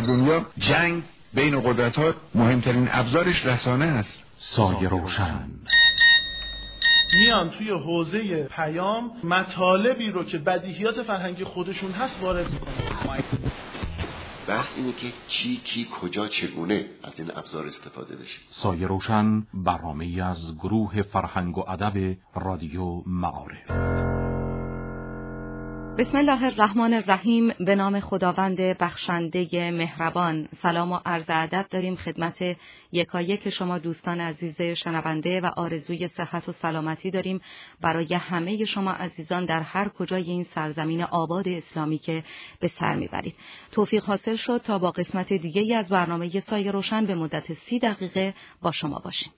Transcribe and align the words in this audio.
در 0.00 0.06
دنیا 0.06 0.46
جنگ 0.58 1.02
بین 1.34 1.60
قدرت 1.60 1.98
ها 1.98 2.14
مهمترین 2.34 2.88
ابزارش 2.90 3.46
رسانه 3.46 3.84
است. 3.84 4.18
سایه 4.38 4.88
روشن. 4.88 5.50
میان 7.14 7.50
توی 7.50 7.70
حوزه 7.70 8.44
پیام 8.44 9.10
مطالبی 9.24 10.10
رو 10.10 10.24
که 10.24 10.38
بدیهیات 10.38 11.02
فرهنگی 11.02 11.44
خودشون 11.44 11.92
هست 11.92 12.22
وارد 12.22 12.52
می‌کنن. 12.52 13.22
بحث 14.48 14.66
اینه 14.76 14.92
که 14.92 15.12
چی 15.28 15.56
کی 15.56 15.88
کجا 16.00 16.28
چگونه 16.28 16.86
از 17.04 17.12
این 17.20 17.30
ابزار 17.36 17.66
استفاده 17.66 18.16
بشه. 18.16 18.38
سایه 18.50 18.86
روشن 18.86 19.46
برنامه 19.54 20.22
از 20.22 20.56
گروه 20.56 21.02
فرهنگ 21.02 21.58
و 21.58 21.70
ادب 21.70 22.16
رادیو 22.34 23.02
معارف 23.06 24.17
بسم 25.98 26.16
الله 26.16 26.44
الرحمن 26.44 26.94
الرحیم. 26.94 27.48
به 27.48 27.74
نام 27.74 28.00
خداوند 28.00 28.60
بخشنده 28.60 29.70
مهربان. 29.70 30.48
سلام 30.62 30.92
و 30.92 30.98
عرض 31.06 31.24
ادب 31.28 31.66
داریم 31.70 31.96
خدمت 31.96 32.56
یکایک 32.92 33.50
شما 33.50 33.78
دوستان 33.78 34.20
عزیز 34.20 34.62
شنونده 34.62 35.40
و 35.40 35.46
آرزوی 35.46 36.08
صحت 36.08 36.48
و 36.48 36.52
سلامتی 36.52 37.10
داریم. 37.10 37.40
برای 37.80 38.14
همه 38.14 38.64
شما 38.64 38.92
عزیزان 38.92 39.44
در 39.44 39.60
هر 39.60 39.88
کجای 39.88 40.22
این 40.22 40.46
سرزمین 40.54 41.02
آباد 41.02 41.48
اسلامی 41.48 41.98
که 41.98 42.24
به 42.60 42.68
سر 42.68 42.94
می‌برید. 42.94 43.34
توفیق 43.72 44.04
حاصل 44.04 44.36
شد 44.36 44.60
تا 44.64 44.78
با 44.78 44.90
قسمت 44.90 45.32
دیگه 45.32 45.76
از 45.76 45.88
برنامه 45.88 46.40
سایه 46.40 46.70
روشن 46.70 47.06
به 47.06 47.14
مدت 47.14 47.52
سی 47.52 47.78
دقیقه 47.78 48.34
با 48.62 48.70
شما 48.70 48.98
باشیم. 49.04 49.32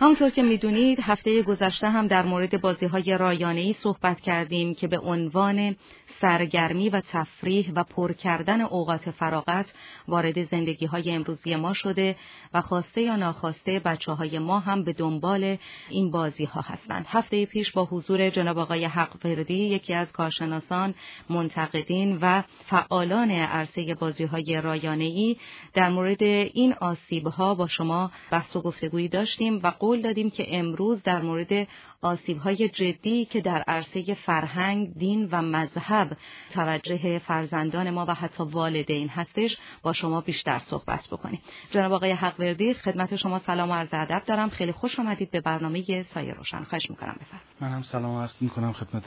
همونطور 0.00 0.30
که 0.30 0.42
می‌دونید 0.42 1.00
هفته 1.00 1.42
گذشته 1.42 1.90
هم 1.90 2.06
در 2.06 2.22
مورد 2.22 2.60
بازی 2.60 2.86
های 2.86 3.18
رایانه 3.18 3.72
صحبت 3.72 4.20
کردیم 4.20 4.74
که 4.74 4.88
به 4.88 4.98
عنوان 4.98 5.76
سرگرمی 6.20 6.88
و 6.88 7.00
تفریح 7.00 7.72
و 7.74 7.84
پر 7.84 8.12
کردن 8.12 8.60
اوقات 8.60 9.10
فراغت 9.10 9.66
وارد 10.08 10.44
زندگی 10.44 10.86
های 10.86 11.10
امروزی 11.10 11.56
ما 11.56 11.72
شده 11.72 12.16
و 12.54 12.60
خواسته 12.60 13.02
یا 13.02 13.16
ناخواسته 13.16 13.78
بچه 13.78 14.12
های 14.12 14.38
ما 14.38 14.58
هم 14.58 14.84
به 14.84 14.92
دنبال 14.92 15.56
این 15.88 16.10
بازی 16.10 16.44
ها 16.44 16.60
هستند. 16.60 17.06
هفته 17.08 17.46
پیش 17.46 17.72
با 17.72 17.84
حضور 17.84 18.30
جناب 18.30 18.58
آقای 18.58 18.84
حق 18.84 19.16
فردی 19.16 19.54
یکی 19.54 19.94
از 19.94 20.12
کارشناسان، 20.12 20.94
منتقدین 21.30 22.18
و 22.22 22.42
فعالان 22.66 23.30
عرصه 23.30 23.94
بازی 23.94 24.24
های 24.24 24.60
رایانه 24.60 25.04
ای 25.04 25.36
در 25.74 25.88
مورد 25.88 26.22
این 26.22 26.74
آسیب 26.80 27.26
ها 27.26 27.54
با 27.54 27.66
شما 27.66 28.10
بحث 28.30 28.56
و 28.56 28.60
گفتگویی 28.60 29.08
داشتیم 29.08 29.60
و 29.62 29.70
قول 29.88 30.02
دادیم 30.02 30.30
که 30.30 30.58
امروز 30.58 31.02
در 31.02 31.22
مورد 31.22 31.68
آسیب 32.02 32.38
های 32.38 32.68
جدی 32.68 33.24
که 33.24 33.40
در 33.40 33.62
عرصه 33.62 34.14
فرهنگ، 34.14 34.94
دین 34.94 35.28
و 35.32 35.42
مذهب 35.42 36.16
توجه 36.52 37.18
فرزندان 37.18 37.90
ما 37.90 38.06
و 38.08 38.14
حتی 38.14 38.42
والدین 38.42 39.08
هستش 39.08 39.56
با 39.82 39.92
شما 39.92 40.20
بیشتر 40.20 40.58
صحبت 40.58 41.08
بکنیم. 41.10 41.40
جناب 41.70 41.92
آقای 41.92 42.12
حقوردی 42.12 42.74
خدمت 42.74 43.16
شما 43.16 43.38
سلام 43.38 43.70
و 43.70 43.74
عرض 43.74 43.88
ادب 43.92 44.22
دارم. 44.26 44.48
خیلی 44.48 44.72
خوش 44.72 45.00
آمدید 45.00 45.30
به 45.30 45.40
برنامه 45.40 46.02
سایه 46.02 46.32
روشن. 46.32 46.62
خواهش 46.64 46.90
می‌کنم 46.90 47.16
بفرمایید. 47.20 47.48
من 47.60 47.68
هم 47.68 47.82
سلام 47.82 48.16
عرض 48.20 48.34
می‌کنم 48.40 48.72
خدمت 48.72 49.04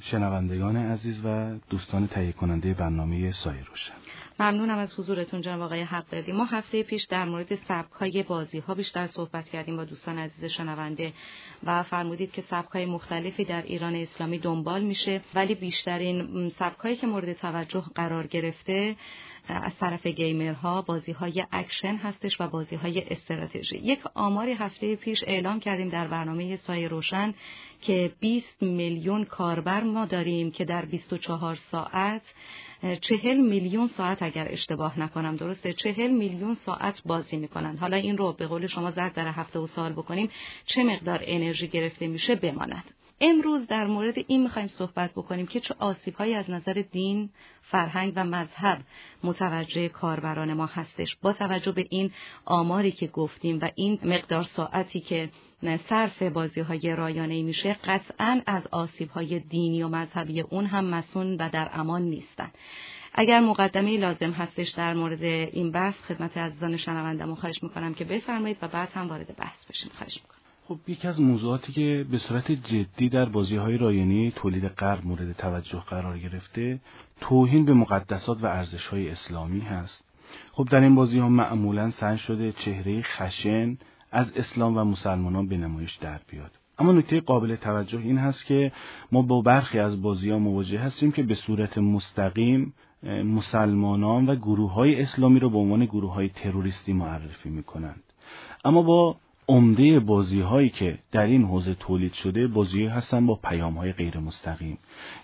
شنوندگان 0.00 0.76
عزیز 0.76 1.24
و 1.24 1.58
دوستان 1.70 2.06
تهیه 2.06 2.32
کننده 2.32 2.74
برنامه 2.74 3.32
سایه 3.32 3.64
روشن. 3.64 4.01
ممنونم 4.40 4.78
از 4.78 4.94
حضورتون 4.94 5.40
جناب 5.40 5.60
آقای 5.60 5.82
حق 5.82 6.08
دادیم 6.10 6.36
ما 6.36 6.44
هفته 6.44 6.82
پیش 6.82 7.04
در 7.04 7.24
مورد 7.24 7.54
سبک 7.54 7.92
های 7.92 8.22
بازی 8.22 8.58
ها 8.58 8.74
بیشتر 8.74 9.06
صحبت 9.06 9.48
کردیم 9.48 9.76
با 9.76 9.84
دوستان 9.84 10.18
عزیز 10.18 10.44
شنونده 10.44 11.12
و 11.62 11.82
فرمودید 11.82 12.32
که 12.32 12.42
سبک 12.42 12.70
های 12.70 12.86
مختلفی 12.86 13.44
در 13.44 13.62
ایران 13.62 13.94
اسلامی 13.94 14.38
دنبال 14.38 14.82
میشه 14.82 15.20
ولی 15.34 15.54
بیشترین 15.54 16.48
سبک 16.48 16.78
هایی 16.78 16.96
که 16.96 17.06
مورد 17.06 17.32
توجه 17.32 17.84
قرار 17.94 18.26
گرفته 18.26 18.96
از 19.48 19.72
طرف 19.80 20.06
gamer 20.06 20.69
ها 20.69 20.82
بازی 20.82 21.12
های 21.12 21.44
اکشن 21.52 21.96
هستش 21.96 22.40
و 22.40 22.48
بازی 22.48 22.76
های 22.76 23.02
استراتژی. 23.10 23.76
یک 23.76 24.00
آماری 24.14 24.52
هفته 24.52 24.96
پیش 24.96 25.24
اعلام 25.26 25.60
کردیم 25.60 25.88
در 25.88 26.06
برنامه 26.06 26.56
سایه 26.56 26.88
روشن 26.88 27.34
که 27.80 28.12
20 28.20 28.62
میلیون 28.62 29.24
کاربر 29.24 29.82
ما 29.82 30.06
داریم 30.06 30.50
که 30.50 30.64
در 30.64 30.84
24 30.84 31.58
ساعت 31.70 32.22
چهل 33.00 33.36
میلیون 33.36 33.90
ساعت 33.96 34.22
اگر 34.22 34.48
اشتباه 34.50 35.00
نکنم 35.00 35.36
درسته؟ 35.36 35.72
چهل 35.72 36.10
میلیون 36.10 36.54
ساعت 36.54 37.02
بازی 37.06 37.36
می‌کنن. 37.36 37.76
حالا 37.76 37.96
این 37.96 38.18
رو 38.18 38.32
به 38.32 38.46
قول 38.46 38.66
شما 38.66 38.90
زد 38.90 39.12
در 39.14 39.28
هفته 39.28 39.58
و 39.58 39.66
سال 39.66 39.92
بکنیم 39.92 40.30
چه 40.66 40.84
مقدار 40.84 41.20
انرژی 41.22 41.68
گرفته 41.68 42.06
میشه 42.06 42.34
بماند. 42.34 42.84
امروز 43.20 43.66
در 43.66 43.86
مورد 43.86 44.14
این 44.26 44.42
می‌خوایم 44.42 44.68
صحبت 44.68 45.10
بکنیم 45.10 45.46
که 45.46 45.60
چه 45.60 45.74
آسیب 45.78 46.14
هایی 46.14 46.34
از 46.34 46.50
نظر 46.50 46.84
دین، 46.92 47.30
فرهنگ 47.62 48.12
و 48.16 48.24
مذهب 48.24 48.78
متوجه 49.24 49.88
کاربران 49.88 50.52
ما 50.52 50.66
هستش. 50.66 51.16
با 51.22 51.32
توجه 51.32 51.72
به 51.72 51.86
این 51.90 52.10
آماری 52.44 52.92
که 52.92 53.06
گفتیم 53.06 53.58
و 53.62 53.70
این 53.74 53.98
مقدار 54.04 54.42
ساعتی 54.42 55.00
که 55.00 55.30
صرف 55.88 56.22
بازی 56.22 56.60
های 56.60 56.96
رایانه 56.96 57.42
میشه 57.42 57.76
قطعا 57.84 58.40
از 58.46 58.66
آسیب 58.70 59.10
های 59.10 59.40
دینی 59.40 59.82
و 59.82 59.88
مذهبی 59.88 60.40
اون 60.40 60.66
هم 60.66 60.84
مسون 60.84 61.36
و 61.36 61.48
در 61.48 61.70
امان 61.72 62.02
نیستن. 62.02 62.50
اگر 63.14 63.40
مقدمه 63.40 63.96
لازم 63.98 64.30
هستش 64.30 64.70
در 64.70 64.94
مورد 64.94 65.22
این 65.22 65.70
بحث 65.70 65.94
خدمت 65.94 66.38
عزیزان 66.38 66.76
شنوندم 66.76 67.34
خواهش 67.34 67.62
می‌کنم 67.62 67.94
که 67.94 68.04
بفرمایید 68.04 68.56
و 68.62 68.68
بعد 68.68 68.88
هم 68.94 69.08
وارد 69.08 69.36
بحث 69.36 69.66
بشیم. 69.66 69.90
خواهش 69.94 70.14
می‌کنم. 70.14 70.38
خب 70.68 70.78
یکی 70.88 71.08
از 71.08 71.20
موضوعاتی 71.20 71.72
که 71.72 72.06
به 72.10 72.18
صورت 72.18 72.52
جدی 72.52 73.08
در 73.08 73.24
بازی 73.24 73.56
های 73.56 73.76
رایانه 73.76 74.30
تولید 74.30 74.68
غرب 74.68 75.06
مورد 75.06 75.32
توجه 75.32 75.80
قرار 75.80 76.18
گرفته 76.18 76.80
توهین 77.20 77.64
به 77.64 77.74
مقدسات 77.74 78.42
و 78.42 78.46
ارزش 78.46 78.86
های 78.86 79.08
اسلامی 79.08 79.60
هست. 79.60 80.04
خب 80.52 80.68
در 80.70 80.80
این 80.80 80.94
بازی 80.94 81.18
ها 81.18 81.28
معمولا 81.28 81.90
سعی 81.90 82.18
شده 82.18 82.52
چهره 82.52 83.02
خشن 83.02 83.76
از 84.12 84.32
اسلام 84.36 84.76
و 84.76 84.84
مسلمانان 84.84 85.48
به 85.48 85.56
نمایش 85.56 85.96
در 85.96 86.20
بیاد 86.30 86.50
اما 86.78 86.92
نکته 86.92 87.20
قابل 87.20 87.56
توجه 87.56 87.98
این 87.98 88.18
هست 88.18 88.46
که 88.46 88.72
ما 89.12 89.22
با 89.22 89.40
برخی 89.40 89.78
از 89.78 90.02
بازی 90.02 90.30
ها 90.30 90.38
مواجه 90.38 90.78
هستیم 90.78 91.12
که 91.12 91.22
به 91.22 91.34
صورت 91.34 91.78
مستقیم 91.78 92.74
مسلمانان 93.24 94.26
و 94.26 94.36
گروه 94.36 94.72
های 94.72 95.02
اسلامی 95.02 95.40
رو 95.40 95.50
به 95.50 95.58
عنوان 95.58 95.84
گروه 95.84 96.12
های 96.12 96.28
تروریستی 96.28 96.92
معرفی 96.92 97.48
می 97.48 97.62
کنند. 97.62 98.02
اما 98.64 98.82
با 98.82 99.16
عمده 99.48 100.00
بازی 100.00 100.40
هایی 100.40 100.68
که 100.68 100.98
در 101.12 101.24
این 101.24 101.44
حوزه 101.44 101.74
تولید 101.74 102.12
شده 102.12 102.46
بازی 102.46 102.86
هستن 102.86 103.26
با 103.26 103.34
پیام 103.34 103.74
های 103.74 103.92
غیر 103.92 104.18
مستقیم 104.18 104.78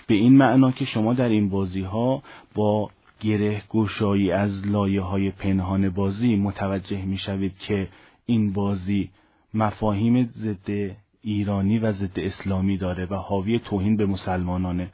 به 0.06 0.14
این 0.14 0.36
معنا 0.36 0.70
که 0.70 0.84
شما 0.84 1.14
در 1.14 1.28
این 1.28 1.48
بازی 1.48 1.82
ها 1.82 2.22
با 2.54 2.90
گره 3.20 3.62
گشایی 3.68 4.32
از 4.32 4.66
لایه 4.66 5.00
های 5.00 5.30
پنهان 5.30 5.90
بازی 5.90 6.36
متوجه 6.36 7.04
می 7.04 7.18
شوید 7.18 7.58
که 7.58 7.88
این 8.30 8.52
بازی 8.52 9.10
مفاهیم 9.54 10.26
ضد 10.26 10.96
ایرانی 11.22 11.78
و 11.78 11.92
ضد 11.92 12.20
اسلامی 12.20 12.76
داره 12.76 13.06
و 13.06 13.14
حاوی 13.14 13.58
توهین 13.58 13.96
به 13.96 14.06
مسلمانانه. 14.06 14.90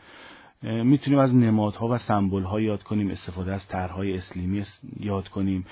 می‌تونیم 0.63 1.19
از 1.19 1.35
نمادها 1.35 1.89
و 1.89 1.99
سمبولها 1.99 2.61
یاد 2.61 2.83
کنیم 2.83 3.11
استفاده 3.11 3.53
از 3.53 3.69
طرحهای 3.69 4.15
اسلیمی 4.15 4.65
یاد 5.01 5.29
کنیم. 5.29 5.67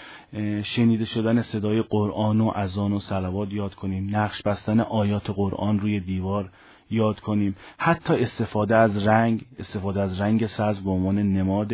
شنیده 0.63 1.05
شدن 1.05 1.43
صدای 1.43 1.83
قرآن 1.83 2.41
و 2.41 2.53
اذان 2.55 2.93
و 2.93 3.01
صلوات 3.01 3.53
یاد 3.53 3.75
کنیم. 3.75 4.17
نقش 4.17 4.43
بستن 4.43 4.81
آیات 4.81 5.31
قرآن 5.31 5.81
روی 5.81 6.01
دیوار. 6.01 6.51
یاد 6.93 7.21
کنیم. 7.21 7.57
حتی 7.79 8.15
استفاده 8.15 8.77
از 8.77 9.07
رنگ 9.07 9.45
استفاده 9.59 10.01
از 10.01 10.21
رنگ 10.21 10.47
سبز 10.47 10.81
به 10.81 10.91
عنوان 10.91 11.19
نماد 11.19 11.71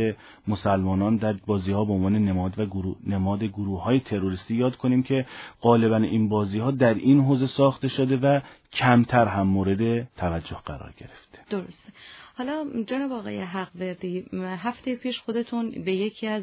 مسلمانان 0.48 1.16
در 1.16 1.32
بازی 1.46 1.72
ها 1.72 1.84
به 1.84 1.92
عنوان 1.92 2.16
نماد 2.16 2.58
و 2.58 2.66
گروه 2.66 2.96
نماد 3.06 3.44
گروه 3.44 3.82
های 3.82 4.00
تروریستی 4.00 4.54
یاد 4.54 4.76
کنیم 4.76 5.02
که 5.02 5.26
غالبا 5.62 5.96
این 5.96 6.28
بازی 6.28 6.58
ها 6.58 6.70
در 6.70 6.94
این 6.94 7.20
حوزه 7.20 7.46
ساخته 7.46 7.88
شده 7.88 8.16
و 8.16 8.40
کمتر 8.72 9.24
هم 9.24 9.48
مورد 9.48 10.08
توجه 10.16 10.56
قرار 10.66 10.94
گرفته. 10.96 11.38
درسته. 11.50 11.92
حالا 12.38 12.66
جناب 12.86 13.12
آقای 13.12 13.40
حق 13.40 13.68
وردی 13.74 14.24
هفته 14.34 14.96
پیش 14.96 15.18
خودتون 15.18 15.70
به 15.70 15.92
یکی 15.92 16.26
از 16.26 16.42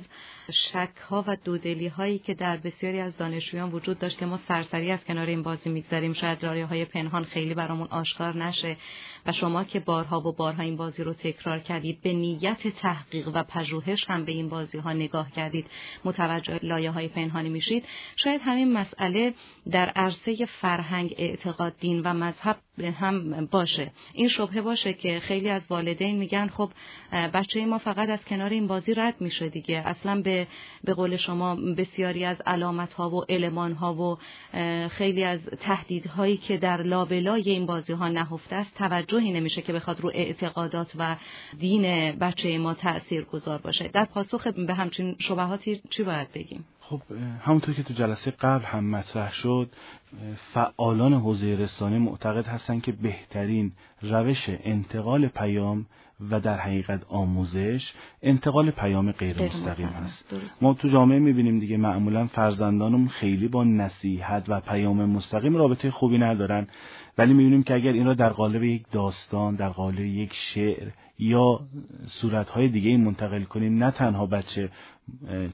شک 0.51 0.97
ها 1.09 1.24
و 1.27 1.38
دودلی 1.44 1.88
هایی 1.88 2.19
که 2.19 2.33
در 2.33 2.57
بسیاری 2.57 3.00
از 3.00 3.18
دانشجویان 3.18 3.71
وجود 3.71 4.00
داشت 4.00 4.18
که 4.18 4.25
ما 4.25 4.39
سرسری 4.47 4.92
از 4.92 5.06
کنار 5.06 5.27
این 5.27 5.44
بازی 5.44 5.69
می‌گذاریم 5.69 6.13
شاید 6.13 6.44
رایه 6.44 6.65
های 6.65 6.86
پنهان 6.86 7.24
خیلی 7.24 7.53
برامون 7.53 7.88
آشکار 7.88 8.38
نشه 8.38 8.77
و 9.25 9.31
شما 9.31 9.63
که 9.63 9.80
بارها 9.80 10.19
و 10.19 10.36
بارها 10.36 10.63
این 10.63 10.75
بازی 10.75 11.03
رو 11.03 11.13
تکرار 11.13 11.59
کردید 11.59 12.01
به 12.01 12.13
نیت 12.13 12.68
تحقیق 12.68 13.27
و 13.33 13.44
پژوهش 13.44 14.06
هم 14.07 14.25
به 14.25 14.31
این 14.31 14.50
بازی 14.50 14.77
ها 14.77 14.94
نگاه 14.94 15.31
کردید 15.31 15.65
متوجه 16.03 16.59
لایه 16.63 16.92
های 16.92 17.07
پنهانی 17.07 17.50
میشید. 17.50 17.86
شاید 18.15 18.42
همین 18.44 18.74
مسئله 18.74 19.33
در 19.71 19.89
عرصه 19.89 20.45
فرهنگ 20.45 21.15
اعتقاد 21.18 21.74
دین 21.80 22.01
و 22.01 22.13
مذهب 22.13 22.57
هم 22.83 23.45
باشه. 23.45 23.92
این 24.13 24.27
شبهه 24.27 24.62
باشه 24.62 24.94
که 24.94 25.19
خیلی 25.19 25.50
از 25.50 25.62
والدین 25.69 26.18
میگن 26.18 26.48
خب 26.48 26.72
بچه 27.12 27.66
ما 27.66 27.77
فقط 27.77 28.10
از 28.10 28.25
کنار 28.25 28.50
این 28.50 28.68
بازی 28.68 28.94
رد 28.94 29.16
میشه 29.19 29.50
دیگه. 29.50 29.83
اصلا 29.86 30.22
به 30.22 30.48
به 30.83 30.94
قول 30.94 31.18
شما 31.18 31.56
بسیاری 31.56 32.25
از 32.25 32.42
علامت 32.45 32.94
ها 32.94 33.10
و 33.10 33.25
علمان 33.30 33.74
ها 33.74 33.94
و 33.94 34.18
خیلی 34.88 35.24
از 35.24 35.45
تهدیدهایی 35.45 36.38
که 36.38 36.57
در 36.57 36.83
لابلای 36.83 37.50
این 37.50 37.66
بازی 37.66 37.94
ها 37.94 38.07
نهفته 38.07 38.56
است 38.56 38.74
توجهی 38.75 39.31
نمیشه 39.31 39.62
که 39.62 39.74
بخواد 39.74 40.01
رو 40.01 40.12
اعتقادات 40.13 40.92
و 40.98 41.16
دین 41.60 42.12
بچه 42.12 42.57
ما 42.57 42.74
تأثیر 42.74 43.24
گذار 43.24 43.57
باشه. 43.57 43.88
در 43.88 44.06
پاسخ 44.06 44.48
به 44.48 44.74
همچین 44.74 45.16
شبهاتی 45.19 45.81
چی 45.89 46.04
باید 46.04 46.31
بگیم؟ 46.31 46.66
خب 46.90 47.02
همونطور 47.42 47.76
که 47.76 47.84
تو 47.84 47.94
جلسه 47.94 48.32
قبل 48.32 48.66
هم 48.66 48.90
مطرح 48.90 49.32
شد 49.32 49.70
فعالان 50.54 51.14
حوزه 51.14 51.56
رسانه 51.56 51.98
معتقد 51.98 52.48
هستند 52.48 52.82
که 52.82 52.92
بهترین 52.92 53.72
روش 54.02 54.46
انتقال 54.50 55.28
پیام 55.28 55.86
و 56.32 56.40
در 56.40 56.58
حقیقت 56.58 57.04
آموزش 57.10 57.94
انتقال 58.22 58.72
پیام 58.72 59.12
غیر 59.12 59.44
مستقیم 59.44 59.88
هست. 59.88 60.34
ما 60.62 60.74
تو 60.74 60.88
جامعه 60.88 61.20
می‌بینیم 61.20 61.60
دیگه 61.60 61.78
معمولا 61.78 62.28
فرزندانم 62.28 63.08
خیلی 63.08 63.48
با 63.48 63.64
نصیحت 63.64 64.46
و 64.48 64.60
پیام 64.60 65.06
مستقیم 65.06 65.56
رابطه 65.56 65.92
خوبی 65.92 66.18
ندارن 66.18 66.68
ولی 67.18 67.34
می‌بینیم 67.34 67.64
که 67.64 67.74
اگر 67.74 67.92
این 67.92 68.06
را 68.06 68.14
در 68.14 68.30
قالب 68.30 68.64
یک 68.64 68.86
داستان 68.92 69.56
در 69.56 69.70
قالب 69.70 70.00
یک 70.00 70.34
شعر 70.34 70.90
یا 71.20 71.60
صورتهای 72.08 72.68
دیگه 72.68 72.98
منتقل 72.98 73.44
کنیم 73.44 73.84
نه 73.84 73.92
تنها 73.92 74.26
بچه 74.26 74.70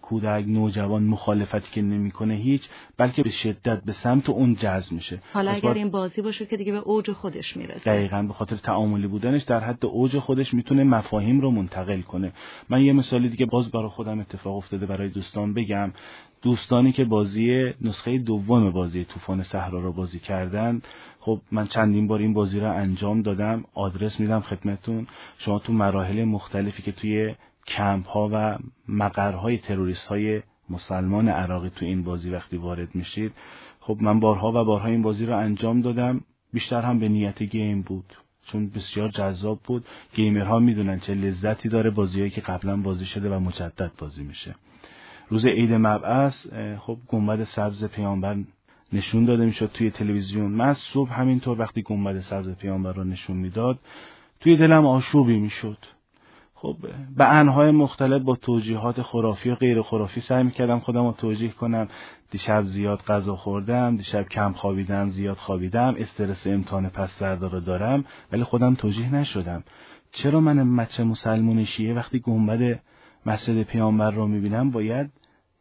کودک 0.02 0.46
نوجوان 0.48 1.04
مخالفتی 1.04 1.72
که 1.72 1.81
نمی‌کنه 1.81 2.36
هیچ 2.36 2.69
بلکه 2.98 3.24
به 3.24 3.30
شدت 3.30 3.84
به 3.84 3.92
سمت 3.92 4.30
اون 4.30 4.56
جذب 4.56 4.92
میشه. 4.92 5.22
حالا 5.34 5.52
اگر 5.52 5.74
این 5.74 5.90
بازی 5.90 6.22
باشه 6.22 6.46
که 6.46 6.58
دیگه 6.58 6.72
به 6.72 6.78
اوج 6.78 7.12
خودش 7.12 7.58
می‌رسه. 7.58 7.94
دقیقا 7.94 8.22
به 8.22 8.34
خاطر 8.34 8.56
تعاملی 8.56 9.08
بودنش 9.08 9.44
در 9.44 9.60
حد 9.60 9.86
اوج 9.86 10.19
خودش 10.19 10.54
می‌تونه 10.54 10.84
مفاهیم 10.84 11.42
رو 11.42 11.52
منتقل 11.52 12.02
کنه. 12.02 12.34
من 12.69 12.81
یه 12.81 12.94
مثالی 12.94 13.30
دیگه 13.30 13.46
باز 13.46 13.72
برای 13.72 13.90
خودم 13.90 14.19
اتفاق 14.19 14.56
افتاده 14.56 14.86
برای 14.86 15.10
دوستان 15.10 15.54
بگم. 15.54 15.92
دوستانی 16.41 16.91
که 16.91 17.05
بازی 17.05 17.73
نسخه 17.81 18.17
دوم 18.17 18.71
بازی 18.71 19.05
طوفان 19.05 19.43
صحرا 19.43 19.79
رو 19.79 19.93
بازی 19.93 20.19
کردن 20.19 20.81
خب 21.19 21.41
من 21.51 21.67
چندین 21.67 22.07
بار 22.07 22.19
این 22.19 22.33
بازی 22.33 22.59
رو 22.59 22.73
انجام 22.73 23.21
دادم 23.21 23.63
آدرس 23.73 24.19
میدم 24.19 24.39
خدمتون 24.39 25.07
شما 25.38 25.59
تو 25.59 25.73
مراحل 25.73 26.23
مختلفی 26.23 26.83
که 26.83 26.91
توی 26.91 27.35
کمپ 27.67 28.07
ها 28.07 28.29
و 28.33 28.57
مقرهای 28.88 29.57
تروریست 29.57 30.07
های 30.07 30.41
مسلمان 30.69 31.29
عراقی 31.29 31.69
تو 31.69 31.85
این 31.85 32.03
بازی 32.03 32.29
وقتی 32.29 32.57
وارد 32.57 32.95
میشید 32.95 33.33
خب 33.79 33.97
من 34.01 34.19
بارها 34.19 34.49
و 34.51 34.65
بارها 34.65 34.88
این 34.88 35.01
بازی 35.01 35.25
رو 35.25 35.38
انجام 35.38 35.81
دادم. 35.81 36.21
بیشتر 36.53 36.81
هم 36.81 36.99
به 36.99 37.09
نیت 37.09 37.43
گیم 37.43 37.81
بود 37.81 38.17
چون 38.45 38.69
بسیار 38.69 39.09
جذاب 39.09 39.59
بود. 39.63 39.85
گیمرها 40.13 40.59
می‌دونن 40.59 40.99
چه 40.99 41.13
لذتی 41.13 41.69
داره 41.69 41.89
بازیهایی 41.89 42.31
که 42.31 42.41
قبلا 42.41 42.77
بازی 42.77 43.05
شده 43.05 43.29
و 43.29 43.39
مجدد 43.39 43.91
بازی 43.97 44.23
میشه. 44.23 44.55
روز 45.31 45.45
عید 45.45 45.74
مبعث 45.74 46.48
خب 46.80 46.98
گنبد 47.07 47.44
سبز 47.44 47.86
پیامبر 47.86 48.36
نشون 48.94 49.25
داده 49.25 49.45
می‌شد 49.45 49.72
توی 49.74 49.92
تلویزیون. 49.92 50.51
من 50.51 50.74
صبح 50.74 51.19
همینطور 51.19 51.60
وقتی 51.60 51.81
گنبد 51.81 52.19
سبز 52.19 52.50
پیامبر 52.50 52.94
رو 52.94 53.04
نشون 53.04 53.38
می‌داد 53.38 53.80
توی 54.39 54.57
دلم 54.57 54.86
آشوبی 54.86 55.39
می‌شد. 55.39 55.78
خب 56.54 56.78
به 57.18 57.25
انهای 57.25 57.72
مختلف 57.72 58.22
با 58.22 58.36
توجیهات 58.36 59.01
خرافی 59.01 59.50
و 59.50 59.56
غیر 59.56 59.81
خرافی 59.81 60.22
سعی 60.22 60.44
می‌کردم 60.44 60.80
خودم 60.80 61.06
رو 61.06 61.12
توجیه 61.12 61.51
کنم. 61.51 61.88
دیشب 62.31 62.63
زیاد 62.63 63.01
غذا 63.01 63.36
خوردم 63.36 63.98
دیشب 63.98 64.30
کم 64.30 64.54
خوابیدم 64.54 65.10
زیاد 65.10 65.38
خوابیدم 65.38 65.95
استرس 65.98 66.48
امتحان 66.48 66.89
پس 66.89 67.19
فردا 67.19 67.48
رو 67.48 67.60
دارم 67.60 68.06
ولی 68.31 68.44
خودم 68.44 68.75
توجیه 68.75 69.16
نشدم. 69.16 69.63
چرا 70.12 70.39
من 70.39 70.63
مچه 70.63 71.04
مسلمون 71.04 71.66
شیعه 71.66 71.94
وقتی 71.94 72.19
گنبد 72.19 72.80
مسجد 73.25 73.63
پیامبر 73.63 74.12
رو 74.12 74.27
می‌بینم 74.27 74.71
باید 74.71 75.12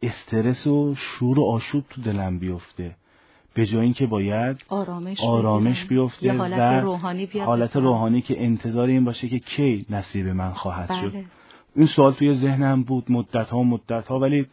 استرس 0.01 0.67
و 0.67 0.95
شور 0.95 1.39
و 1.39 1.43
آشوب 1.43 1.83
تو 1.89 2.01
دلم 2.01 2.39
بیفته. 2.39 2.95
به 3.53 3.65
جای 3.65 3.81
اینکه 3.81 4.07
باید 4.07 4.65
آرامش, 4.67 5.21
آرامش 5.21 5.85
بیفته 5.85 6.33
حالت 6.33 6.83
و 6.83 6.85
روحانی 6.85 7.25
بیاد 7.25 7.45
حالت 7.45 7.75
روحانی 7.75 8.21
که 8.21 8.43
انتظار 8.43 8.87
این 8.87 9.05
باشه 9.05 9.27
که 9.27 9.39
کی 9.39 9.85
نصیب 9.89 10.27
من 10.27 10.53
خواهد 10.53 10.89
بله. 10.89 11.01
شد 11.01 11.13
این 11.75 11.85
سوال 11.85 12.13
توی 12.13 12.33
ذهنم 12.33 12.83
بود 12.83 13.11
مدت 13.11 13.49
ها 13.49 13.63
مدت 13.63 14.07
ها 14.07 14.19
ولی 14.19 14.47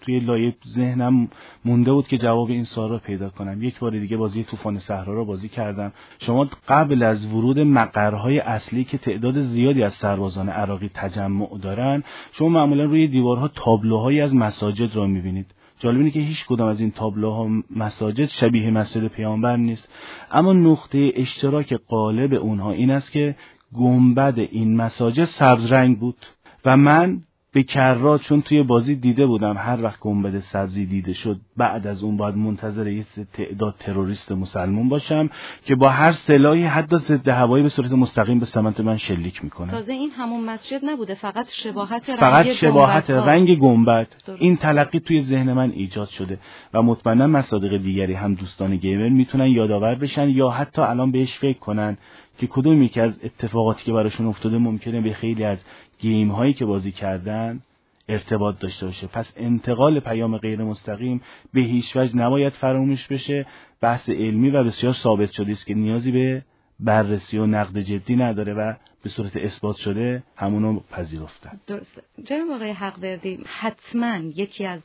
توی 0.00 0.20
لایه 0.20 0.54
ذهنم 0.68 1.28
مونده 1.64 1.92
بود 1.92 2.08
که 2.08 2.18
جواب 2.18 2.50
این 2.50 2.64
سوال 2.64 2.90
رو 2.90 2.98
پیدا 2.98 3.30
کنم. 3.30 3.62
یک 3.62 3.78
بار 3.78 3.90
دیگه 3.90 4.16
بازی 4.16 4.44
طوفان 4.44 4.78
صحرا 4.78 5.14
رو 5.14 5.24
بازی 5.24 5.48
کردم. 5.48 5.92
شما 6.18 6.48
قبل 6.68 7.02
از 7.02 7.34
ورود 7.34 7.60
مقرهای 7.60 8.38
اصلی 8.38 8.84
که 8.84 8.98
تعداد 8.98 9.40
زیادی 9.40 9.82
از 9.82 9.94
سربازان 9.94 10.48
عراقی 10.48 10.90
تجمع 10.94 11.58
دارن 11.62 12.02
شما 12.32 12.48
معمولا 12.48 12.84
روی 12.84 13.08
دیوارها 13.08 13.48
تابلوهایی 13.48 14.20
از 14.20 14.34
مساجد 14.34 14.96
رو 14.96 15.06
می‌بینید. 15.06 15.54
جالب 15.78 15.98
اینه 15.98 16.10
که 16.10 16.20
هیچ 16.20 16.46
کدام 16.46 16.68
از 16.68 16.80
این 16.80 16.90
تابلوها 16.90 17.48
مساجد 17.76 18.24
شبیه 18.24 18.70
مسجد 18.70 19.06
پیامبر 19.06 19.56
نیست. 19.56 19.88
اما 20.30 20.52
نقطه 20.52 21.12
اشتراک 21.14 21.72
قالب 21.72 22.34
اونها 22.34 22.72
این 22.72 22.90
است 22.90 23.12
که 23.12 23.36
گنبد 23.74 24.38
این 24.38 24.76
مساجد 24.76 25.24
سبز 25.24 25.72
رنگ 25.72 25.98
بود 25.98 26.16
و 26.64 26.76
من 26.76 27.20
به 27.52 27.62
کررا 27.62 28.18
چون 28.18 28.42
توی 28.42 28.62
بازی 28.62 28.94
دیده 28.94 29.26
بودم 29.26 29.56
هر 29.56 29.82
وقت 29.82 30.00
گنبد 30.00 30.38
سبزی 30.38 30.86
دیده 30.86 31.12
شد 31.12 31.40
بعد 31.56 31.86
از 31.86 32.02
اون 32.02 32.16
باید 32.16 32.36
منتظر 32.36 32.88
یه 32.88 33.04
تعداد 33.32 33.74
تروریست 33.78 34.32
مسلمون 34.32 34.88
باشم 34.88 35.30
که 35.64 35.74
با 35.74 35.88
هر 35.88 36.12
سلاحی 36.12 36.62
حتی 36.62 36.96
ضد 36.96 37.28
هوایی 37.28 37.62
به 37.62 37.68
صورت 37.68 37.92
مستقیم 37.92 38.38
به 38.38 38.46
سمت 38.46 38.80
من 38.80 38.96
شلیک 38.96 39.44
می‌کنه 39.44 39.70
تازه 39.70 39.92
این 39.92 40.10
همون 40.10 40.44
مسجد 40.44 40.80
نبوده 40.84 41.14
فقط 41.14 41.48
شباهت 41.50 42.10
رنگ 42.10 42.18
فقط 42.18 42.46
شباهت 42.46 43.06
گنبدها. 43.06 43.32
رنگ 43.32 43.58
گنبد. 43.58 44.06
این 44.38 44.56
تلقی 44.56 45.00
توی 45.00 45.20
ذهن 45.20 45.52
من 45.52 45.70
ایجاد 45.70 46.08
شده 46.08 46.38
و 46.74 46.82
مطمئنا 46.82 47.26
مصادیق 47.26 47.82
دیگری 47.82 48.14
هم 48.14 48.34
دوستان 48.34 48.76
گیمر 48.76 49.08
می‌تونن 49.08 49.46
یادآور 49.46 49.94
بشن 49.94 50.28
یا 50.28 50.50
حتی 50.50 50.82
الان 50.82 51.10
بهش 51.10 51.38
فکر 51.38 51.58
کنن 51.58 51.98
که 52.38 52.46
کدوم 52.46 52.82
یکی 52.82 53.00
از 53.00 53.20
اتفاقاتی 53.24 53.84
که 53.84 53.92
براشون 53.92 54.26
افتاده 54.26 54.58
ممکنه 54.58 55.00
به 55.00 55.12
خیلی 55.12 55.44
از 55.44 55.64
گیم 56.00 56.30
هایی 56.30 56.52
که 56.52 56.64
بازی 56.64 56.92
کردن 56.92 57.60
ارتباط 58.08 58.58
داشته 58.58 58.86
باشه. 58.86 59.06
پس 59.06 59.32
انتقال 59.36 60.00
پیام 60.00 60.36
غیر 60.36 60.62
مستقیم 60.64 61.22
به 61.52 61.60
هیچ 61.60 61.96
وجه 61.96 62.16
نباید 62.16 62.52
فراموش 62.52 63.06
بشه. 63.06 63.46
بحث 63.80 64.08
علمی 64.08 64.50
و 64.50 64.64
بسیار 64.64 64.92
ثابت 64.92 65.30
شده 65.30 65.52
است 65.52 65.66
که 65.66 65.74
نیازی 65.74 66.12
به 66.12 66.42
بررسی 66.80 67.38
و 67.38 67.46
نقد 67.46 67.78
جدی 67.78 68.16
نداره 68.16 68.54
و 68.54 68.74
به 69.02 69.10
صورت 69.10 69.36
اثبات 69.36 69.76
شده 69.76 70.22
همونو 70.36 70.80
پذیرفتن. 70.80 71.60
درسته 71.66 72.02
جناب 72.24 72.50
آقای 72.50 72.70
حقوردی 72.70 73.44
حتما 73.46 74.16
یکی 74.16 74.66
از 74.66 74.80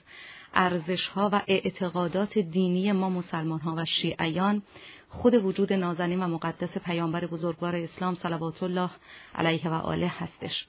ارزش 0.53 1.07
ها 1.07 1.29
و 1.33 1.41
اعتقادات 1.47 2.39
دینی 2.39 2.91
ما 2.91 3.09
مسلمان 3.09 3.59
ها 3.59 3.75
و 3.77 3.85
شیعیان 3.85 4.61
خود 5.09 5.33
وجود 5.33 5.73
نازنین 5.73 6.23
و 6.23 6.27
مقدس 6.27 6.77
پیامبر 6.77 7.25
بزرگوار 7.25 7.75
اسلام 7.75 8.15
صلوات 8.15 8.63
الله 8.63 8.89
علیه 9.35 9.69
و 9.69 9.73
آله 9.73 10.11
هستش. 10.17 10.67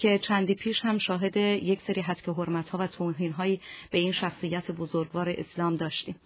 که 0.00 0.18
چندی 0.18 0.54
پیش 0.54 0.80
هم 0.84 0.98
شاهد 0.98 1.36
یک 1.36 1.80
سری 1.86 2.00
حد 2.00 2.20
که 2.20 2.32
حرمت 2.32 2.68
ها 2.68 2.78
و 2.78 2.86
توهین 2.86 3.32
هایی 3.32 3.60
به 3.90 3.98
این 3.98 4.12
شخصیت 4.12 4.70
بزرگوار 4.70 5.28
اسلام 5.28 5.76
داشتیم. 5.76 6.16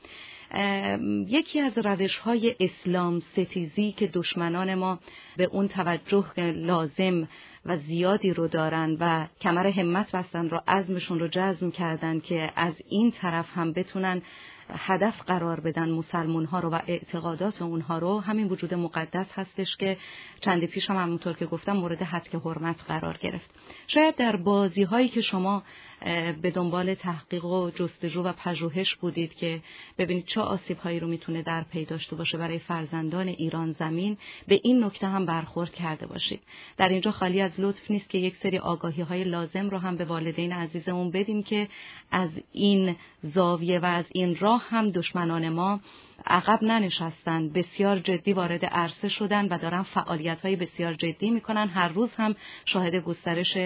یکی 1.29 1.61
از 1.61 1.79
روش 1.79 2.19
های 2.19 2.55
اسلام 2.61 3.21
ستیزی 3.21 3.93
که 3.93 4.07
دشمنان 4.07 4.75
ما 4.75 4.99
به 5.37 5.45
اون 5.45 5.69
توجه 5.69 6.41
لازم 6.41 7.29
و 7.67 7.77
زیادی 7.77 8.33
رو 8.33 8.49
دارن 8.49 8.97
و 9.01 9.27
کمر 9.41 9.67
همت 9.67 10.13
بستن 10.13 10.49
رو 10.49 10.61
عزمشون 10.69 11.21
رو 11.21 11.29
جزم 11.29 11.71
کردن 11.71 12.21
که 12.21 12.51
از 12.57 12.75
این 12.89 13.11
طرف 13.11 13.47
هم 13.55 13.73
بتونن 13.73 14.23
هدف 14.71 15.23
قرار 15.23 15.61
بدن 15.61 15.91
مسلمون 15.91 16.45
ها 16.45 16.61
رو 16.61 16.71
و 16.71 16.81
اعتقادات 16.87 17.63
اونها 17.63 17.99
رو 17.99 18.21
همین 18.21 18.49
وجود 18.49 18.75
مقدس 18.75 19.27
هستش 19.35 19.77
که 19.77 19.97
چند 20.41 20.65
پیش 20.65 20.91
هم 20.91 20.97
همونطور 20.97 21.37
که 21.37 21.47
گفتم 21.47 21.73
مورد 21.73 22.03
حد 22.03 22.35
حرمت 22.35 22.83
قرار 22.89 23.17
گرفت. 23.17 23.51
شاید 23.87 24.17
در 24.17 24.37
بازی 24.37 24.83
هایی 24.83 25.09
که 25.09 25.23
شما 25.23 25.63
به 26.43 26.51
دنبال 26.51 26.95
تحقیق 26.95 27.45
و 27.45 27.71
جستجو 27.71 28.23
و 28.23 28.33
پژوهش 28.33 28.95
بودید 28.95 29.35
که 29.35 29.61
ببینید 29.99 30.27
چه 30.27 30.41
آسیب 30.41 30.79
هایی 30.79 31.01
رو 31.01 31.09
می‌تونه 31.09 31.43
در 31.43 31.63
پی 31.63 31.85
داشته 31.85 32.17
باشه 32.17 32.39
برای 32.39 32.59
فرزندان 32.59 33.29
ایران 33.29 33.73
زمین 33.73 34.17
به 34.49 34.61
این 34.63 34.85
نکته 34.85 35.07
هم 35.07 35.27
برخورد 35.27 35.73
کرده 35.73 36.07
باشید. 36.07 36.43
در 36.77 36.89
اینجا 36.89 37.11
خالی 37.11 37.41
از 37.41 37.61
لطف 37.61 37.91
نیست 37.91 38.09
که 38.09 38.19
یک 38.19 38.37
سری 38.37 38.59
آگاهی 38.59 39.03
های 39.03 39.25
لازم 39.25 39.71
رو 39.71 39.79
هم 39.79 39.97
به 39.97 40.05
والدین 40.05 40.53
عزیزمون 40.53 41.11
بدیم 41.11 41.43
که 41.43 41.69
از 42.11 42.31
این 42.53 42.97
زاویه 43.23 43.79
و 43.79 43.85
از 43.85 44.05
این 44.13 44.37
راه 44.37 44.64
هم 44.71 44.91
دشمنان 44.91 45.49
ما 45.49 45.81
عقب 46.27 46.65
ننشستن 46.65 47.49
بسیار 47.49 47.99
جدی 47.99 48.33
وارد 48.33 48.65
عرصه 48.65 49.09
شدن 49.09 49.49
و 49.49 49.59
دارن 49.59 49.83
فعالیت 49.83 50.41
های 50.41 50.57
بسیار 50.57 50.95
جدی 50.95 51.31
می‌کنن. 51.31 51.69
هر 51.69 51.89
روز 51.89 52.15
هم 52.15 52.35
شاهد 52.65 52.95
گسترش 52.95 53.57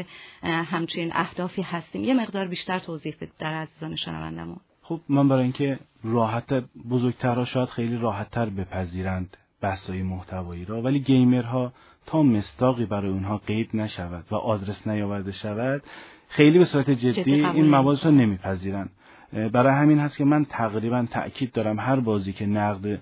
همچین 0.42 1.10
اهدافی 1.14 1.62
هستیم. 1.62 2.04
یه 2.04 2.14
مقدار 2.14 2.46
بیشتر 2.46 2.78
توضیح 2.78 3.14
بدید 3.16 3.32
در 3.38 3.54
عزیزان 3.54 3.96
شنوندمون 3.96 4.60
خب 4.88 5.00
من 5.08 5.28
برای 5.28 5.42
اینکه 5.42 5.78
راحت 6.04 6.52
بزرگترها 6.90 7.44
شاید 7.44 7.68
خیلی 7.68 7.96
راحتتر 7.96 8.46
بپذیرند 8.46 9.36
بحث‌های 9.60 10.02
محتوایی 10.02 10.64
را 10.64 10.82
ولی 10.82 11.00
گیمرها 11.00 11.72
تا 12.06 12.22
مستاقی 12.22 12.86
برای 12.86 13.10
اونها 13.10 13.38
قید 13.38 13.70
نشود 13.74 14.24
و 14.30 14.34
آدرس 14.34 14.86
نیاورده 14.86 15.32
شود 15.32 15.82
خیلی 16.28 16.58
به 16.58 16.64
صورت 16.64 16.90
جدی 16.90 17.32
این 17.32 17.70
موارد 17.70 18.04
را 18.04 18.10
نمیپذیرند. 18.10 18.90
برای 19.32 19.72
همین 19.72 19.98
هست 19.98 20.16
که 20.16 20.24
من 20.24 20.44
تقریبا 20.44 21.06
تأکید 21.10 21.52
دارم 21.52 21.78
هر 21.80 22.00
بازی 22.00 22.32
که 22.32 22.46
نقد 22.46 23.00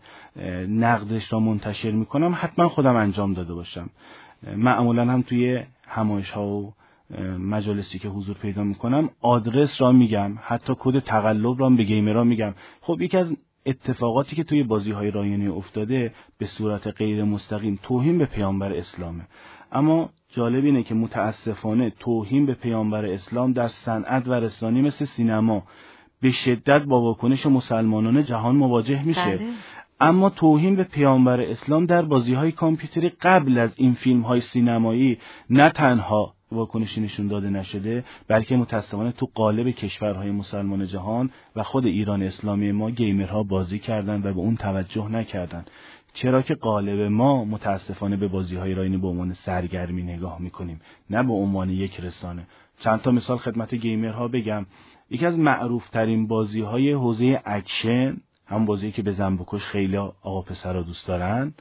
نقدش 0.68 1.32
را 1.32 1.40
منتشر 1.40 1.90
می‌کنم 1.90 2.36
حتما 2.40 2.68
خودم 2.68 2.96
انجام 2.96 3.34
داده 3.34 3.54
باشم. 3.54 3.90
معمولا 4.56 5.04
هم 5.04 5.22
توی 5.22 5.62
همایش 5.88 6.30
ها 6.30 6.46
و 6.46 6.72
مجالسی 7.38 7.98
که 7.98 8.08
حضور 8.08 8.36
پیدا 8.36 8.64
می‌کنم 8.64 9.10
آدرس 9.20 9.80
را 9.80 9.92
میگم 9.92 10.32
حتی 10.42 10.74
کد 10.78 10.98
تقلب 10.98 11.60
را 11.60 11.70
به 11.70 11.82
گیمرها 11.82 12.24
میگم. 12.24 12.54
خب 12.80 13.00
یکی 13.00 13.16
از 13.16 13.36
اتفاقاتی 13.66 14.36
که 14.36 14.44
توی 14.44 14.62
بازی 14.62 14.92
های 14.92 15.10
رایانی 15.10 15.46
افتاده 15.46 16.12
به 16.38 16.46
صورت 16.46 16.86
غیر 16.86 17.24
مستقیم 17.24 17.78
توهین 17.82 18.18
به 18.18 18.26
پیامبر 18.26 18.72
اسلامه. 18.72 19.22
اما 19.72 20.10
جالب 20.28 20.64
اینه 20.64 20.82
که 20.82 20.94
متاسفانه 20.94 21.90
توهین 21.90 22.46
به 22.46 22.54
پیامبر 22.54 23.06
اسلام 23.06 23.52
در 23.52 23.68
صنعت 23.68 24.28
و 24.28 24.34
رسانی 24.34 24.82
مثل 24.82 25.04
سینما 25.04 25.62
به 26.20 26.30
شدت 26.30 26.82
با 26.82 27.00
واکنش 27.00 27.46
مسلمانان 27.46 28.24
جهان 28.24 28.56
مواجه 28.56 29.02
میشه. 29.02 29.36
بله. 29.36 29.46
اما 30.00 30.30
توهین 30.30 30.76
به 30.76 30.84
پیامبر 30.84 31.40
اسلام 31.40 31.86
در 31.86 32.02
بازی 32.02 32.34
های 32.34 32.52
کامپیوتری 32.52 33.08
قبل 33.08 33.58
از 33.58 33.74
این 33.78 33.94
فیلم 33.94 34.20
های 34.20 34.40
سینمایی 34.40 35.18
نه 35.50 35.70
تنها 35.70 36.34
واکنشی 36.52 37.00
نشون 37.00 37.26
داده 37.26 37.50
نشده 37.50 38.04
بلکه 38.28 38.56
متاسفانه 38.56 39.12
تو 39.12 39.30
قالب 39.34 39.70
کشورهای 39.70 40.30
مسلمان 40.30 40.86
جهان 40.86 41.30
و 41.56 41.62
خود 41.62 41.86
ایران 41.86 42.22
اسلامی 42.22 42.72
ما 42.72 42.90
گیمرها 42.90 43.42
بازی 43.42 43.78
کردند 43.78 44.26
و 44.26 44.32
به 44.32 44.40
اون 44.40 44.56
توجه 44.56 45.08
نکردند 45.08 45.70
چرا 46.14 46.42
که 46.42 46.54
قالب 46.54 47.00
ما 47.00 47.44
متاسفانه 47.44 48.16
به 48.16 48.28
بازی 48.28 48.56
های 48.56 48.74
راینی 48.74 48.96
به 48.96 49.08
عنوان 49.08 49.32
سرگرمی 49.32 50.02
نگاه 50.02 50.42
می‌کنیم 50.42 50.80
نه 51.10 51.22
به 51.22 51.32
عنوان 51.32 51.70
یک 51.70 52.00
رسانه. 52.00 52.46
چند 52.78 53.00
تا 53.00 53.10
مثال 53.10 53.38
خدمت 53.38 53.74
گیمرها 53.74 54.28
بگم. 54.28 54.66
یکی 55.10 55.26
از 55.26 55.38
معروف 55.38 55.90
ترین 55.90 56.26
بازی 56.26 56.60
های 56.60 56.92
حوزه 56.92 57.42
اکشن 57.44 58.16
هم 58.46 58.64
بازی 58.64 58.92
که 58.92 59.02
به 59.02 59.12
بکش 59.12 59.64
خیلی 59.64 59.96
آقا 59.96 60.42
پسرا 60.42 60.82
دوست 60.82 61.08
دارن 61.08 61.54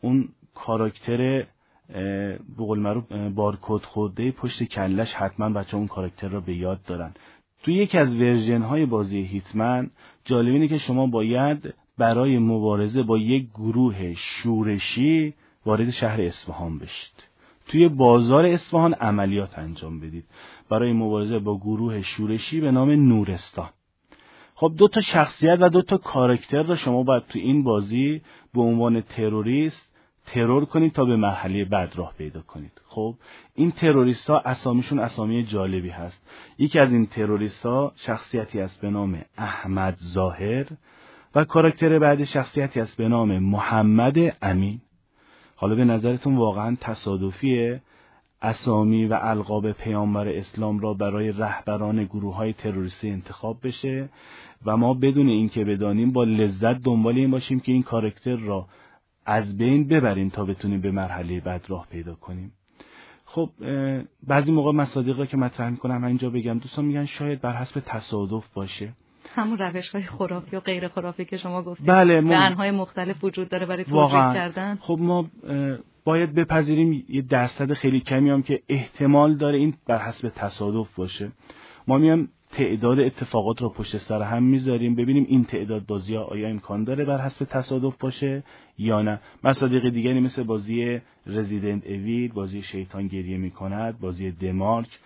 اون 0.00 0.28
کاراکتر 0.54 1.46
به 1.88 2.38
قول 2.58 2.78
معروف 2.78 3.12
بارکد 3.12 3.84
خورده 3.84 4.30
پشت 4.30 4.62
کلش 4.62 5.12
حتما 5.12 5.50
بچه 5.50 5.76
اون 5.76 5.86
کاراکتر 5.86 6.28
را 6.28 6.40
به 6.40 6.54
یاد 6.54 6.82
دارن. 6.82 7.14
توی 7.62 7.74
یکی 7.74 7.98
از 7.98 8.14
version 8.14 8.62
های 8.62 8.86
بازی 8.86 9.22
Hitman 9.22 9.90
جالب 10.24 10.52
اینه 10.52 10.68
که 10.68 10.78
شما 10.78 11.06
باید 11.06 11.74
برای 11.98 12.38
مبارزه 12.38 13.02
با 13.02 13.18
یک 13.18 13.48
گروه 13.50 14.14
شورشی 14.14 15.34
وارد 15.66 15.90
شهر 15.90 16.20
اصفهان 16.20 16.78
بشید. 16.78 17.27
توی 17.68 17.88
بازار 17.88 18.46
اصفهان 18.46 18.94
عملیات 18.94 19.58
انجام 19.58 20.00
بدید. 20.00 20.24
برای 20.70 20.92
مبارزه 20.92 21.38
با 21.38 21.58
گروه 21.58 22.02
شورشی 22.02 22.60
به 22.60 22.70
نام 22.70 22.90
نورستان. 22.90 23.68
خب 24.54 24.72
دو 24.76 24.88
تا 24.88 25.00
شخصیت 25.00 25.58
و 25.60 25.68
دو 25.68 25.82
تا 25.82 25.96
کارکتر 25.96 26.62
را 26.62 26.76
شما 26.76 27.02
باید 27.02 27.26
تو 27.26 27.38
این 27.38 27.64
بازی 27.64 28.22
به 28.54 28.60
عنوان 28.60 29.00
تروریست 29.00 29.88
ترور 30.26 30.64
کنید 30.64 30.92
تا 30.92 31.04
به 31.04 31.16
مرحله 31.16 31.64
بعد 31.64 31.96
راه 31.96 32.14
پیدا 32.18 32.40
کنید. 32.40 32.80
خب 32.86 33.14
این 33.54 33.70
تروریست 33.70 34.30
ها 34.30 34.38
اسامیشون 34.38 34.98
اسامی 34.98 35.44
جالبی 35.44 35.88
هست. 35.88 36.30
یکی 36.58 36.78
از 36.78 36.92
این 36.92 37.06
تروریست 37.06 37.66
ها 37.66 37.92
شخصیتی 37.96 38.60
است 38.60 38.80
به 38.80 38.90
نام 38.90 39.22
احمد 39.38 39.98
ظاهر 40.02 40.66
و 41.34 41.44
کاراکتر 41.44 41.98
بعد 41.98 42.24
شخصیتی 42.24 42.80
است 42.80 42.96
به 42.96 43.08
نام 43.08 43.38
محمد 43.38 44.16
امین. 44.42 44.80
حالا 45.60 45.74
به 45.74 45.84
نظرتون 45.84 46.36
واقعا 46.36 46.76
تصادفیه؟ 46.80 47.80
اسامی 48.42 49.06
و 49.06 49.18
القاب 49.22 49.72
پیامبر 49.72 50.28
اسلام 50.28 50.78
را 50.78 50.94
برای 50.94 51.32
رهبران 51.32 52.04
گروه 52.04 52.36
های 52.36 52.52
تروریستی 52.52 53.10
انتخاب 53.10 53.58
بشه؟ 53.62 54.08
و 54.66 54.76
ما 54.76 54.94
بدون 54.94 55.28
اینکه 55.28 55.64
بدانیم 55.64 56.12
با 56.12 56.24
لذت 56.24 56.82
دنبال 56.82 57.16
این 57.16 57.30
باشیم 57.30 57.60
که 57.60 57.72
این 57.72 57.82
کارکتر 57.82 58.36
را 58.36 58.66
از 59.26 59.56
بین 59.56 59.88
ببریم 59.88 60.28
تا 60.28 60.44
بتونیم 60.44 60.80
به 60.80 60.90
مرحله 60.90 61.40
بعد 61.40 61.64
راه 61.68 61.86
پیدا 61.90 62.14
کنیم. 62.14 62.52
خب 63.24 63.50
بعضی 64.26 64.52
موقع 64.52 64.72
مصادیق 64.72 65.18
را 65.18 65.26
که 65.26 65.36
مطرح 65.36 65.70
می‌کنم 65.70 66.04
اینجا 66.04 66.30
بگم. 66.30 66.58
دوستان 66.58 66.84
میگن 66.84 67.04
شاید 67.04 67.40
بر 67.40 67.52
حسب 67.52 67.82
تصادف 67.86 68.54
باشه. 68.54 68.92
همون 69.38 69.58
روش 69.58 69.88
های 69.88 70.02
خرافی 70.02 70.56
و 70.56 70.60
غیر 70.60 70.88
خرافی 70.88 71.24
که 71.24 71.36
شما 71.36 71.62
گفتید. 71.62 71.86
بله 71.86 72.54
های 72.54 72.70
مختلف 72.70 73.24
وجود 73.24 73.48
داره 73.48 73.66
برای 73.66 73.84
توجیه 73.84 74.18
کردن. 74.18 74.78
خب 74.80 74.98
ما 75.00 75.30
باید 76.04 76.34
بپذیریم 76.34 77.04
یه 77.08 77.22
درصد 77.22 77.72
خیلی 77.72 78.00
کمی 78.00 78.30
هم 78.30 78.42
که 78.42 78.62
احتمال 78.68 79.36
داره 79.36 79.58
این 79.58 79.74
بر 79.86 79.98
حسب 79.98 80.28
تصادف 80.28 80.94
باشه. 80.94 81.32
ما 81.86 81.98
میام 81.98 82.28
تعداد 82.50 83.00
اتفاقات 83.00 83.62
رو 83.62 83.68
پشت 83.68 83.96
سر 83.96 84.22
هم 84.22 84.42
می‌ذاریم. 84.42 84.94
ببینیم 84.94 85.26
این 85.28 85.44
تعداد 85.44 85.86
بازی 85.86 86.14
ها 86.14 86.22
آیا 86.22 86.48
امکان 86.48 86.84
داره 86.84 87.04
بر 87.04 87.18
حسب 87.18 87.44
تصادف 87.44 87.96
باشه 87.96 88.42
یا 88.78 89.02
نه. 89.02 89.20
مصادیق 89.44 89.88
دیگری 89.88 90.20
مثل 90.20 90.42
بازی 90.42 91.00
رزیدنت 91.26 91.86
اوید 91.86 92.34
بازی 92.34 92.62
شیطان 92.62 93.06
گریه 93.06 93.38
می‌کند 93.38 94.00
بازی 94.00 94.30
دمارک 94.30 94.98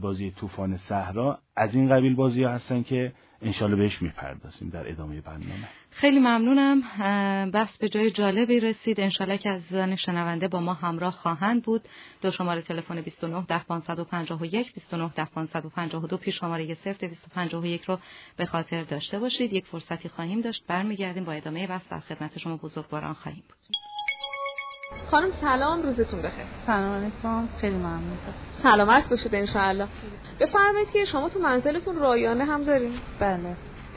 بازی 0.00 0.30
طوفان 0.30 0.76
صحرا. 0.76 1.38
از 1.56 1.74
این 1.74 1.88
قبیل 1.88 2.14
بازی 2.14 2.42
ها 2.42 2.50
هستن 2.50 2.82
که 2.82 3.12
انشالله 3.42 3.76
بهش 3.76 4.02
می‌پردازیم 4.02 4.68
در 4.68 4.90
ادامه 4.90 5.20
برنامه. 5.20 5.68
خیلی 5.90 6.18
ممنونم. 6.18 6.80
بحث 7.50 7.76
به 7.76 7.88
جای 7.88 8.10
جالبی 8.10 8.60
رسید. 8.60 9.00
انشالله 9.00 9.38
که 9.38 9.50
از 9.50 9.62
زن 9.70 9.96
شنونده 9.96 10.48
با 10.48 10.60
ما 10.60 10.74
همراه 10.74 11.12
خواهند 11.12 11.62
بود. 11.62 11.82
دو 12.22 12.30
شماره 12.30 12.62
تلفن 12.62 13.00
29 13.00 13.44
ده 13.48 13.58
551 13.58 14.74
29 14.74 15.10
ده 15.16 15.24
552 15.24 16.16
پیش 16.16 16.38
شماره 16.38 16.74
0 16.74 16.92
251 16.92 17.84
رو 17.84 17.98
به 18.36 18.46
خاطر 18.46 18.82
داشته 18.82 19.18
باشید. 19.18 19.52
یک 19.52 19.66
فرصتی 19.66 20.08
خواهیم 20.08 20.40
داشت. 20.40 20.64
برمیگردیم 20.66 21.24
با 21.24 21.32
ادامه 21.32 21.66
بحث. 21.66 21.88
در 21.88 22.00
خدمت 22.00 22.38
شما 22.38 22.56
بزرگواران 22.56 23.14
خواهیم 23.14 23.44
بود. 23.48 23.91
خانم 25.12 25.28
سلام 25.40 25.82
روزتون 25.82 26.22
بخیر. 26.22 26.44
سلام 26.66 26.92
علیکم 26.92 27.48
خیلی 27.60 27.76
ممنون. 27.76 28.18
سلامت 28.62 29.08
باشید 29.08 29.34
انشاءالله. 29.34 29.86
بفرمایید 30.40 30.90
که 30.92 31.04
شما 31.04 31.28
تو 31.28 31.38
منزلتون 31.38 31.96
رایانه 31.96 32.44
هم 32.44 32.64
دارین. 32.64 32.92
بله. 33.20 33.56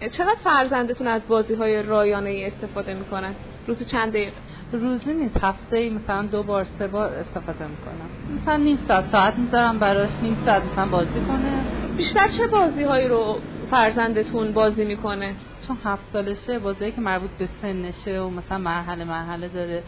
چقدر 0.10 0.38
فرزندتون 0.44 1.08
از 1.08 1.22
بازی 1.28 1.54
های 1.54 1.84
رایانه 1.84 2.30
ای 2.30 2.46
استفاده 2.46 2.94
می‌کنن؟ 2.94 3.36
روزی 3.68 3.86
چند 3.86 4.10
دقیقه 4.10 4.32
روزی 4.72 5.14
نیست 5.14 5.44
هفته 5.44 5.78
ای 5.78 5.90
مثلا 5.90 6.22
دو 6.22 6.44
بار 6.44 6.66
سه 6.80 6.88
بار 6.88 7.14
استفاده 7.14 7.68
می‌کنم. 7.68 8.40
مثلا 8.42 8.56
نیم 8.56 8.80
ساعت 8.88 9.12
ساعت 9.12 9.38
می‌ذارم 9.38 9.80
براش 9.80 10.12
نیم 10.22 10.38
ساعت 10.46 10.64
مثلا 10.74 10.86
بازی 10.86 11.22
کنه. 11.28 11.64
بیشتر 11.98 12.28
چه 12.28 12.48
بازی 12.48 12.84
هایی 12.84 13.08
رو 13.08 13.40
فرزندتون 13.72 14.52
بازی 14.52 14.86
می‌کنه؟ 14.86 15.36
چون 15.68 15.78
هفت 15.86 16.04
سالشه 16.14 16.60
بازی 16.60 16.92
که 16.92 17.02
مربوط 17.02 17.30
به 17.40 17.50
سنشه 17.62 18.20
و 18.20 18.30
مثلا 18.30 18.58
مرحله 18.58 19.04
مرحله 19.04 19.48
داره. 19.48 19.84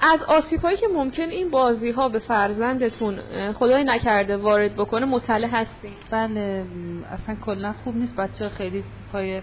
از 0.00 0.22
آسیب 0.22 0.60
هایی 0.60 0.76
که 0.76 0.88
ممکن 0.88 1.22
این 1.22 1.50
بازی 1.50 1.90
ها 1.90 2.08
به 2.08 2.18
فرزندتون 2.18 3.18
خدای 3.52 3.84
نکرده 3.84 4.36
وارد 4.36 4.74
بکنه 4.74 5.06
مطلع 5.06 5.48
هستی 5.48 5.88
بله 6.10 6.64
اصلا 7.12 7.34
کلا 7.34 7.74
خوب 7.84 7.96
نیست 7.96 8.16
بچه 8.16 8.48
خیلی 8.48 8.84
پای 9.12 9.42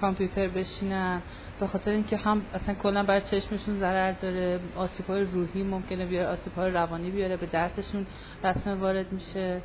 کامپیوتر 0.00 0.48
بشینن 0.48 1.22
به 1.60 1.66
خاطر 1.66 1.90
اینکه 1.90 2.16
هم 2.16 2.42
اصلا 2.54 2.74
کلا 2.74 3.02
بر 3.02 3.20
چشمشون 3.20 3.78
ضرر 3.78 4.12
داره. 4.12 4.60
آسیب 4.76 5.06
های 5.06 5.24
روحی 5.24 5.62
ممکنه 5.62 6.06
بیاره 6.06 6.28
آسیب 6.28 6.54
های 6.54 6.70
روانی 6.70 7.10
بیاره 7.10 7.36
به 7.36 7.46
درسشون 7.46 8.06
رسم 8.44 8.80
وارد 8.80 9.12
میشه. 9.12 9.60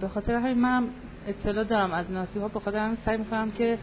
به 0.00 0.08
خاطر 0.08 0.34
همین 0.34 0.58
منم 0.58 0.88
اطلاع 1.26 1.64
دارم 1.64 1.92
از 1.92 2.06
این 2.08 2.16
آسیب 2.18 2.42
ها 2.42 2.48
به 2.48 2.60
خاطر 2.60 2.78
همین 2.78 2.98
سعی 3.04 3.16
می‌کنم 3.16 3.50
که 3.50 3.78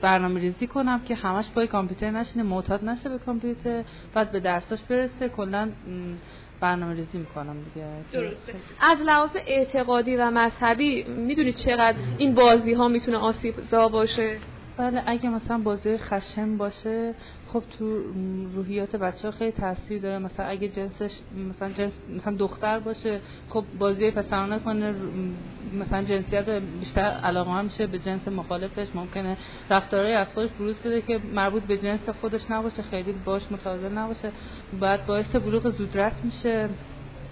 برنامه 0.00 0.40
ریزی 0.40 0.66
کنم 0.66 1.00
که 1.00 1.14
همش 1.14 1.44
پای 1.54 1.66
کامپیوتر 1.66 2.10
نشینه 2.10 2.42
معتاد 2.42 2.84
نشه 2.84 3.08
به 3.08 3.18
کامپیوتر 3.18 3.84
بعد 4.14 4.32
به 4.32 4.40
درساش 4.40 4.82
برسه 4.82 5.28
کلا 5.28 5.68
برنامه 6.60 6.94
ریزی 6.94 7.18
می‌کنم 7.18 7.56
دیگه. 7.64 7.86
درسته 8.12 8.54
از 8.80 8.98
لحاظ 9.06 9.30
اعتقادی 9.46 10.16
و 10.16 10.30
مذهبی 10.30 11.02
می‌دونید 11.02 11.56
چقدر 11.56 11.96
این 12.18 12.34
بازی 12.34 12.72
ها 12.72 12.88
می‌تونه 12.88 13.16
آسیب 13.16 13.54
زا 13.70 13.88
باشه؟ 13.88 14.38
بله 14.76 15.02
اگه 15.06 15.28
مثلا 15.28 15.58
بازی 15.58 15.98
خشم 15.98 16.56
باشه 16.56 17.14
خب 17.52 17.62
تو 17.78 18.02
روحیات 18.54 18.96
بچه 18.96 19.28
ها 19.28 19.30
خیلی 19.30 19.52
تاثیر 19.52 20.02
داره. 20.02 20.18
مثلا 20.18 20.46
اگه 20.46 20.68
جنسش 20.68 21.10
مثلا 21.50 21.72
جنس 21.72 21.92
مثلا 22.16 22.36
دختر 22.36 22.78
باشه 22.78 23.20
خب 23.50 23.64
بازی 23.78 24.10
پسرانه 24.10 24.58
کنه 24.58 24.94
مثلا 25.80 26.02
جنسیت 26.02 26.48
بیشتر 26.48 27.00
علاقه 27.00 27.50
هم 27.50 27.64
میشه 27.64 27.86
به 27.86 27.98
جنس 27.98 28.28
مخالفش. 28.28 28.86
ممکنه 28.94 29.36
رفتارهای 29.70 30.14
از 30.14 30.26
خودش 30.34 30.50
بروز 30.50 30.74
بده 30.74 31.02
که 31.02 31.20
مربوط 31.34 31.62
به 31.62 31.76
جنس 31.76 32.08
خودش 32.20 32.40
نباشه 32.50 32.82
خیلی 32.82 33.12
باش 33.12 33.42
متعادل 33.50 33.92
نباشه. 33.92 34.32
بعد 34.80 35.06
باعث 35.06 35.36
بلوغ 35.36 35.70
زودرس 35.70 36.12
میشه 36.24 36.68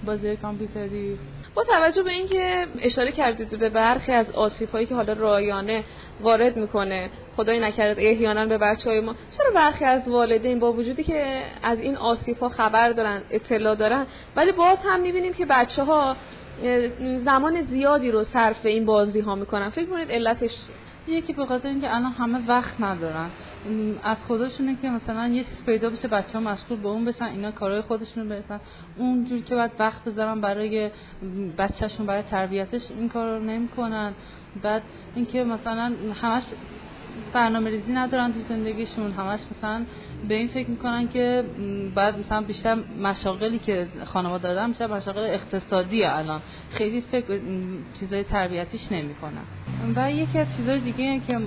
بازی 0.05 0.37
کامپیوتری. 0.37 1.19
با 1.55 1.65
توجه 1.65 2.03
به 2.03 2.11
اینکه 2.11 2.67
اشاره 2.81 3.13
کردید 3.13 3.59
به 3.59 3.69
برخی 3.69 4.13
از 4.13 4.31
آسیب 4.31 4.71
هایی 4.71 4.87
که 4.87 4.95
حالا 4.95 5.13
رایانه 5.13 5.85
وارد 6.21 6.57
می‌کنه 6.57 7.11
خدای 7.37 7.61
نکرده 7.61 8.03
احیانا 8.03 8.47
به 8.47 8.59
بچه 8.59 8.91
های 8.91 9.01
ما 9.01 9.15
چرا 9.37 9.51
برخی 9.55 9.85
از 9.85 10.09
والدین 10.09 10.59
با 10.59 10.73
وجودی 10.73 11.05
که 11.05 11.43
از 11.63 11.79
این 11.79 11.97
آسیب 11.97 12.39
ها 12.39 12.49
خبر 12.49 12.93
دارن 12.93 13.23
اطلاع 13.31 13.75
دارن 13.75 14.07
ولی 14.37 14.53
باز 14.53 14.79
هم 14.85 15.01
می‌بینیم 15.01 15.33
که 15.33 15.47
بچه 15.47 15.85
ها 15.85 16.17
زمان 17.25 17.63
زیادی 17.63 18.11
رو 18.11 18.25
صرف 18.25 18.67
این 18.67 18.87
بازی 18.87 19.21
ها 19.21 19.35
می‌کنن؟ 19.35 19.71
فکر 19.71 19.87
کنید 19.87 20.11
علتش 20.11 20.51
یکی 21.09 21.33
به 21.33 21.47
خاطر 21.47 21.69
اینکه 21.69 21.95
الان 21.95 22.13
همه 22.13 22.47
وقت 22.49 22.81
ندارن. 22.81 23.31
از 24.03 24.17
خودشونه 24.27 24.77
که 24.83 24.91
مثلا 24.91 25.29
یه 25.29 25.45
چیز 25.45 25.65
پیدا 25.67 25.91
بشه 25.91 26.09
بچه 26.09 26.33
ها 26.33 26.41
مشغول 26.41 26.79
به 26.81 26.89
اون 26.89 27.05
بشن 27.05 27.25
اینا 27.25 27.51
کارهای 27.51 27.81
خودشون 27.81 28.29
برسن 28.29 28.61
اونجوری 28.97 29.43
که 29.43 29.55
باید 29.55 29.71
وقت 29.79 30.05
بذارن 30.05 30.41
برای 30.41 30.91
بچهشون 31.59 32.07
برای 32.07 32.23
تربیتش 32.23 32.83
این 32.91 33.09
کار 33.09 33.39
رو 33.39 33.45
نمی‌کنن. 33.45 34.13
بعد 34.63 34.83
اینکه 35.15 35.45
مثلا 35.45 35.93
همش 36.23 36.43
برنامه 37.33 37.71
ریزی 37.71 37.93
ندارن 37.93 38.33
تو 38.33 38.39
زندگیشون 38.49 39.13
همش 39.13 39.41
مثلا 39.59 39.85
به 40.29 40.35
این 40.35 40.49
فکر 40.49 40.71
می‌کنن 40.71 41.09
که 41.09 41.45
بعد 41.95 42.19
مثلا 42.19 42.41
بیشتر 42.41 42.77
مشاغلی 43.03 43.59
که 43.59 43.87
خانواده 44.05 44.55
دارن 44.55 44.69
بیشتر 44.69 44.87
مشاغل 44.87 45.21
اقتصادی 45.21 46.05
الان. 46.05 46.41
خیلی 46.71 47.01
فکر 47.01 47.41
چیزای 48.01 48.25
تربیتیش 48.25 48.81
نمی‌کنن. 48.91 49.43
و 49.97 50.13
یکی 50.13 50.39
از 50.39 50.47
چیزای 50.57 50.81
دیگه 50.81 51.21
که 51.27 51.39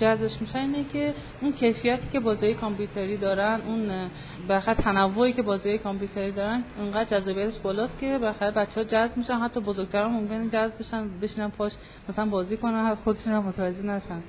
جذبش 0.00 0.40
میشن 0.40 0.58
اینه 0.58 0.84
که 0.92 1.14
اون 1.40 1.52
کیفیتی 1.52 2.08
که 2.12 2.20
بازی 2.20 2.54
کامپیوتری 2.54 3.16
دارن 3.16 3.60
اون 3.66 3.90
بخاطر 4.48 4.82
تنوعی 4.82 5.32
که 5.32 5.42
بازی 5.42 5.78
کامپیوتری 5.78 6.32
دارن 6.32 6.62
اونقدر 6.78 7.20
جذابیتش 7.20 7.58
بالاست 7.58 8.00
که 8.00 8.18
بخاطر 8.18 8.50
بچه‌ها 8.50 8.84
جذب 8.84 9.16
میشن. 9.16 9.34
حتی 9.34 9.60
بزرگترها 9.60 10.08
ممکنه 10.08 10.48
جذب 10.48 10.78
بشن 10.78 11.08
بشینن 11.22 11.48
پاش 11.48 11.72
مثلا 12.08 12.26
بازی 12.26 12.56
کنن 12.56 12.94
خودشون 12.94 13.32
هم 13.32 13.42
متوجه 13.42 13.82
نشن 13.82 14.22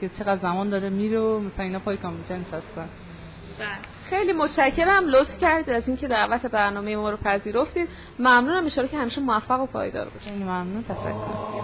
که 0.00 0.10
چقدر 0.18 0.40
زمان 0.42 0.70
داره 0.70 0.90
میره 0.90 1.18
و 1.18 1.40
مثلا 1.40 1.64
اینا 1.64 1.78
پای 1.78 1.96
کامپیوتر 1.96 2.36
نشستن. 2.36 2.88
خیلی 4.10 4.32
متشکرم. 4.32 5.08
لطف 5.08 5.38
کردید 5.40 5.70
از 5.70 5.88
اینکه 5.88 6.08
دعوت 6.08 6.46
برنامه 6.46 6.96
ما 6.96 7.10
رو 7.10 7.16
پذیرفتید. 7.16 7.88
ممنونم 8.18 8.66
اشاره 8.66 8.88
که 8.88 8.96
همیشه 8.96 9.20
موفق 9.20 9.60
و 9.60 9.66
پایدار 9.66 10.08
باشید. 10.08 10.42
ممنون. 10.42 10.84
تشکر. 10.84 11.62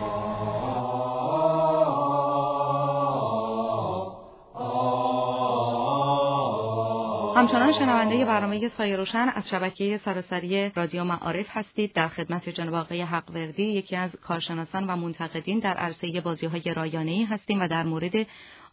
همچنان 7.38 7.72
شنونده 7.72 8.24
برنامه 8.24 8.68
سایه 8.68 8.96
روشن 8.96 9.32
از 9.34 9.48
شبکه 9.48 10.00
سراسری 10.04 10.72
رادیو 10.76 11.04
معارف 11.04 11.46
هستید. 11.48 11.92
در 11.92 12.08
خدمت 12.08 12.48
جناب 12.48 12.74
آقای 12.74 13.02
حقوردی 13.02 13.62
یکی 13.62 13.96
از 13.96 14.10
کارشناسان 14.10 14.86
و 14.86 14.96
منتقدین 14.96 15.58
در 15.58 15.74
عرصه 15.74 16.20
بازی 16.20 16.46
های 16.46 16.74
رایانه 16.74 17.26
هستیم 17.30 17.60
و 17.60 17.68
در 17.68 17.82
مورد 17.82 18.26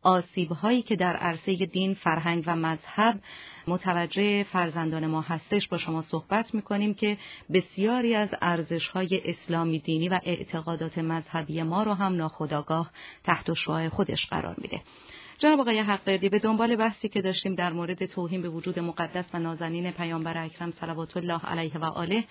آسیب 0.05 0.51
هایی 0.51 0.81
که 0.81 0.95
در 0.95 1.15
عرصه 1.15 1.55
دین، 1.55 1.93
فرهنگ 1.93 2.43
و 2.47 2.55
مذهب 2.55 3.19
متوجه 3.67 4.43
فرزندان 4.43 5.07
ما 5.07 5.21
هستش 5.21 5.67
با 5.67 5.77
شما 5.77 6.01
صحبت 6.01 6.55
می‌کنیم 6.55 6.93
که 6.93 7.17
بسیاری 7.53 8.15
از 8.15 8.29
ارزش 8.41 8.87
های 8.87 9.21
اسلامی 9.25 9.79
دینی 9.79 10.09
و 10.09 10.19
اعتقادات 10.23 10.97
مذهبی 10.97 11.63
ما 11.63 11.83
رو 11.83 11.93
هم 11.93 12.15
ناخداگاه 12.15 12.91
تحت 13.23 13.53
شعاع 13.53 13.89
خودش 13.89 14.25
قرار 14.25 14.55
میده. 14.57 14.81
جناب 15.37 15.59
آقای 15.59 15.79
حقیقی 15.79 16.29
به 16.29 16.39
دنبال 16.39 16.75
بحثی 16.75 17.09
که 17.09 17.21
داشتیم 17.21 17.55
در 17.55 17.73
مورد 17.73 18.05
توهین 18.05 18.41
به 18.41 18.49
وجود 18.49 18.79
مقدس 18.79 19.25
و 19.33 19.39
نازنین 19.39 19.91
پیامبر 19.91 20.43
اکرم 20.43 20.71
صلوات 20.71 21.17
الله 21.17 21.45
علیه 21.45 21.77
و 21.77 21.85
آله 21.85 22.23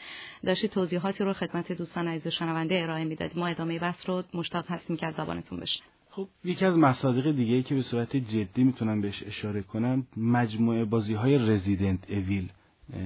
داشتید 0.44 0.70
توضیحاتی 0.70 1.24
رو 1.24 1.32
خدمت 1.32 1.72
دوستان 1.72 2.08
عزیز 2.08 2.32
شنونده 2.32 2.82
ارائه 2.82 3.04
می‌دادیم 3.04 3.38
ما 3.38 3.46
ادامه 3.46 3.78
بحث 3.78 4.08
رو 4.08 4.22
مشتاق 4.34 4.64
هستیم 4.70 4.96
که 4.96 5.06
از 5.06 5.14
زبانتون 5.14 5.60
بشه 5.60 5.80
خب 6.16 6.28
یکی 6.44 6.64
از 6.64 6.78
مصادیق 6.78 7.30
دیگه 7.30 7.54
ای 7.54 7.62
که 7.62 7.74
به 7.74 7.82
صورت 7.82 8.16
جدی 8.16 8.64
می‌تونم 8.64 9.00
بهش 9.00 9.22
اشاره 9.26 9.62
کنم 9.62 10.06
مجموعه 10.16 10.84
بازی 10.84 11.14
های 11.14 11.38
رزیدنت 11.38 12.10
اویل 12.10 12.48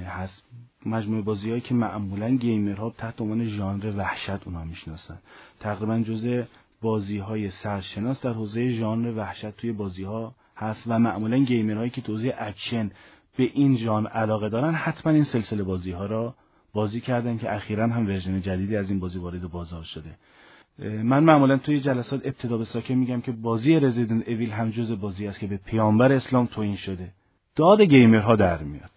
هست. 0.07 0.43
مجموعه 0.87 1.23
بازی 1.23 1.50
هایی 1.50 1.61
که 1.61 1.75
معمولا 1.75 2.31
گیمرها 2.31 2.95
تحت 2.99 3.21
عنوان 3.21 3.45
ژانر 3.45 3.93
وحشت 3.97 4.47
اونا 4.47 4.65
می‌شناسن. 4.65 5.19
تقریبا 5.61 5.99
جزء 5.99 6.43
بازی 6.83 7.19
های 7.19 7.50
سرشناس 7.50 8.23
در 8.23 8.33
حوزه 8.33 8.69
ژانر 8.69 9.19
وحشت 9.19 9.50
توی 9.50 9.73
بازی 9.73 10.05
ها 10.05 10.35
هست 10.57 10.85
و 10.87 10.99
معمولا 10.99 11.38
گیمرهایی 11.38 11.91
که 11.91 12.00
توضیح 12.00 12.33
اکشن 12.38 12.91
به 13.37 13.45
این 13.55 13.77
ژانر 13.77 14.09
علاقه 14.09 14.49
دارن 14.49 14.75
حتما 14.75 15.12
این 15.12 15.25
سلسله 15.25 15.62
بازی 15.62 15.91
ها 15.91 16.07
را 16.07 16.35
بازی 16.73 17.00
کردن 17.00 17.38
که 17.38 17.55
اخیرا 17.55 17.88
هم 17.88 18.07
version 18.07 18.40
جدیدی 18.41 18.77
از 18.77 18.91
این 18.91 19.00
بازی 19.00 19.19
وارد 19.19 19.50
بازار 19.50 19.82
شده. 19.82 20.19
من 20.78 21.25
معمولا 21.25 21.56
توی 21.56 21.80
جلسات 21.80 22.26
ابتدا 22.26 22.58
به 22.58 22.64
ساکن 22.64 22.95
میگم 22.95 23.21
که 23.21 23.32
بازی 23.32 23.80
Resident 23.80 24.28
Evil 24.28 24.50
هم 24.50 24.71
جز 24.71 25.00
بازی 25.00 25.26
است 25.26 25.41
که 25.41 25.47
به 25.47 25.56
پیامبر 25.56 26.12
اسلام 26.12 26.47
توهین 26.47 26.76
شده. 26.76 27.12
داد 27.56 27.80
گیمرها 27.80 28.36
در 28.36 28.62
میاد. 28.62 28.91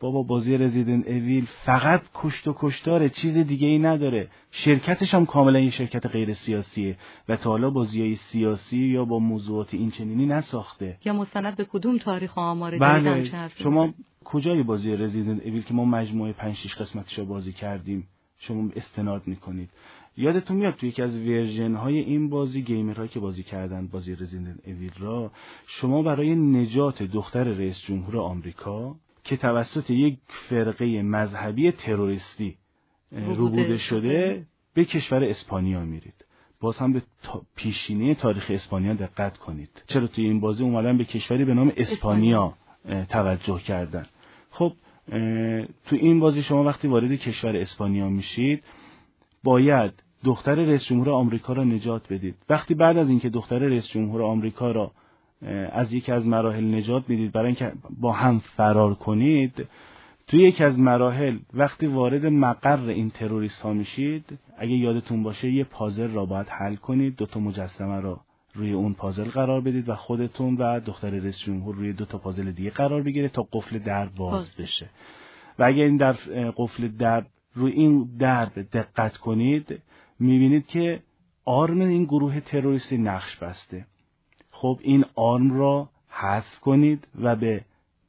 بابا 0.00 0.22
بازی 0.22 0.56
رزیدن 0.56 1.02
اویل 1.06 1.46
فقط 1.64 2.02
کشت 2.14 2.48
و 2.48 2.54
کشتاره 2.58 3.08
چیز 3.08 3.38
دیگه 3.38 3.68
ای 3.68 3.78
نداره. 3.78 4.28
شرکتش 4.50 5.14
هم 5.14 5.26
کاملا 5.26 5.60
یه 5.60 5.70
شرکت 5.70 6.06
غیر 6.06 6.34
سیاسیه 6.34 6.96
و 7.28 7.36
تا 7.36 7.50
حالا 7.50 7.70
بازی 7.70 8.00
های 8.00 8.14
سیاسی 8.16 8.78
یا 8.78 9.04
با 9.04 9.18
موضوعات 9.18 9.74
این 9.74 9.90
چنینی 9.90 10.26
نساخته. 10.26 10.98
یا 11.04 11.12
مستند 11.12 11.56
به 11.56 11.64
کدوم 11.64 11.98
تاریخ 11.98 12.36
و 12.36 12.40
آمار 12.40 12.78
بله. 12.78 13.30
شما 13.56 13.94
کجای 14.24 14.62
بازی 14.62 14.96
رزیدن 14.96 15.40
اویل 15.44 15.62
که 15.62 15.74
ما 15.74 15.84
مجموعه 15.84 16.32
5 16.32 16.56
6 16.56 16.74
قسمتش 16.74 17.20
بازی 17.20 17.52
کردیم 17.52 18.08
شما 18.38 18.70
استناد 18.76 19.22
می‌کنید. 19.26 19.70
یادتون 20.18 20.56
میاد 20.56 20.74
توی 20.74 20.88
یکی 20.88 21.02
از 21.02 21.18
ورژن 21.18 21.74
های 21.74 21.98
این 21.98 22.28
بازی 22.28 22.62
گیمرهایی 22.62 23.08
که 23.08 23.20
بازی 23.20 23.42
کردن 23.42 23.86
بازی 23.86 24.14
رزیدنت 24.14 24.68
اویل 24.68 24.92
را 24.98 25.32
شما 25.66 26.02
برای 26.02 26.34
نجات 26.34 27.02
دختر 27.02 27.44
رئیس 27.44 27.80
جمهور 27.80 28.16
آمریکا 28.16 28.96
که 29.24 29.36
توسط 29.36 29.90
یک 29.90 30.18
فرقه 30.28 31.02
مذهبی 31.02 31.72
تروریستی 31.72 32.56
روبوده 33.12 33.76
شده 33.76 34.46
به 34.74 34.84
کشور 34.84 35.24
اسپانیا 35.24 35.80
میرید. 35.80 36.24
باز 36.60 36.78
هم 36.78 36.92
به 36.92 37.02
پیشینه 37.56 38.14
تاریخ 38.14 38.46
اسپانیا 38.54 38.94
دقت 38.94 39.38
کنید. 39.38 39.84
چرا 39.86 40.06
توی 40.06 40.24
این 40.24 40.40
بازی 40.40 40.64
اومدن 40.64 40.98
به 40.98 41.04
کشوری 41.04 41.44
به 41.44 41.54
نام 41.54 41.72
اسپانیا. 41.76 42.54
توجه 43.08 43.58
کردن. 43.58 44.06
خب 44.50 44.72
تو 45.86 45.96
این 45.96 46.20
بازی 46.20 46.42
شما 46.42 46.64
وقتی 46.64 46.88
وارد 46.88 47.12
کشور 47.12 47.56
اسپانیا 47.56 48.08
میشید 48.08 48.64
باید 49.44 49.92
دختر 50.24 50.54
رئیس 50.54 50.84
جمهور 50.84 51.10
آمریکا 51.10 51.52
را 51.52 51.64
نجات 51.64 52.12
بدید. 52.12 52.34
وقتی 52.48 52.74
بعد 52.74 52.96
از 52.96 53.08
اینکه 53.08 53.28
دختر 53.28 53.58
رئیس 53.58 53.88
جمهور 53.88 54.22
آمریکا 54.22 54.70
را 54.70 54.90
از 55.72 55.92
یکی 55.92 56.12
از 56.12 56.26
مراحل 56.26 56.74
نجات 56.74 57.10
می‌دید 57.10 57.32
برای 57.32 57.46
اینکه 57.46 57.72
با 58.00 58.12
هم 58.12 58.38
فرار 58.38 58.94
کنید 58.94 59.66
توی 60.26 60.48
یکی 60.48 60.64
از 60.64 60.78
مراحل 60.78 61.38
وقتی 61.54 61.86
وارد 61.86 62.26
مقر 62.26 62.88
این 62.88 63.10
تروریست 63.10 63.60
ها 63.60 63.72
میشید 63.72 64.38
اگه 64.58 64.72
یادتون 64.72 65.22
باشه 65.22 65.50
یه 65.50 65.64
پازل 65.64 66.10
را 66.10 66.26
باید 66.26 66.48
حل 66.48 66.74
کنید. 66.74 67.16
دو 67.16 67.26
تا 67.26 67.40
مجسمه 67.40 68.00
را 68.00 68.20
روی 68.54 68.72
اون 68.72 68.94
پازل 68.94 69.24
قرار 69.24 69.60
بدید 69.60 69.88
و 69.88 69.94
خودتون 69.94 70.56
و 70.56 70.80
دختر 70.80 71.10
رئیس 71.10 71.38
جمهور 71.38 71.74
روی 71.74 71.92
دو 71.92 72.04
تا 72.04 72.18
پازل 72.18 72.50
دیگه 72.50 72.70
قرار 72.70 73.02
بگیره 73.02 73.28
تا 73.28 73.48
قفل 73.52 73.78
در 73.78 74.06
باز 74.06 74.56
بشه. 74.56 74.90
و 75.58 75.64
اگه 75.64 75.82
این 75.82 75.96
در 75.96 76.12
قفل 76.56 76.88
در 76.88 77.24
روی 77.54 77.72
این 77.72 78.08
درب 78.18 78.52
دقت 78.72 79.16
کنید 79.16 79.82
می‌بینید 80.18 80.66
که 80.66 81.02
آرم 81.44 81.80
این 81.80 82.04
گروه 82.04 82.40
تروریستی 82.40 82.98
نقش 82.98 83.36
بسته. 83.36 83.86
خب 84.50 84.78
این 84.82 85.04
آرم 85.14 85.58
را 85.58 85.88
حذف 86.08 86.60
کنید 86.60 87.06
و 87.20 87.36
به 87.36 87.64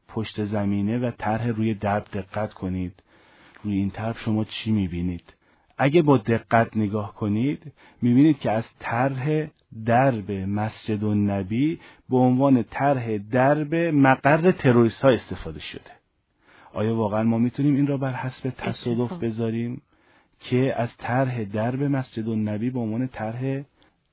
پشت 0.08 0.46
زمینه 0.46 0.98
و 1.00 1.12
طرح 1.12 1.48
روی 1.48 1.74
درب 1.74 2.06
دقت 2.14 2.54
کنید. 2.54 3.04
روی 3.64 3.78
این 3.78 3.90
طرف 3.90 4.20
شما 4.20 4.44
چی 4.44 4.72
می‌بینید؟ 4.72 5.34
اگه 5.78 6.02
با 6.02 6.18
دقت 6.18 6.78
نگاه 6.78 7.16
کنید 7.16 7.74
می‌بینید 8.02 8.40
که 8.40 8.52
از 8.52 8.66
طرح 8.80 9.48
درب 9.86 10.32
مسجد 10.32 11.04
و 11.04 11.16
نبی 11.16 11.80
به 12.10 12.18
عنوان 12.18 12.64
طرح 12.64 13.18
درب 13.18 13.76
مقر 13.76 14.52
تروریست 14.52 15.02
ها 15.02 15.10
استفاده 15.10 15.60
شده. 15.60 15.92
آیا 16.74 16.96
واقعا 16.96 17.24
ما 17.24 17.38
می‌تونیم 17.38 17.76
این 17.76 17.88
را 17.88 17.98
بر 17.98 18.14
حسب 18.14 18.50
تصادف 18.50 19.14
بذاریم؟ 19.14 19.82
که 20.40 20.74
از 20.78 20.90
طرح 20.98 21.44
درب 21.44 21.84
مسجد 21.84 22.28
و 22.28 22.36
نبی 22.36 22.70
به 22.70 22.80
عنوان 22.80 23.08
طرح 23.08 23.64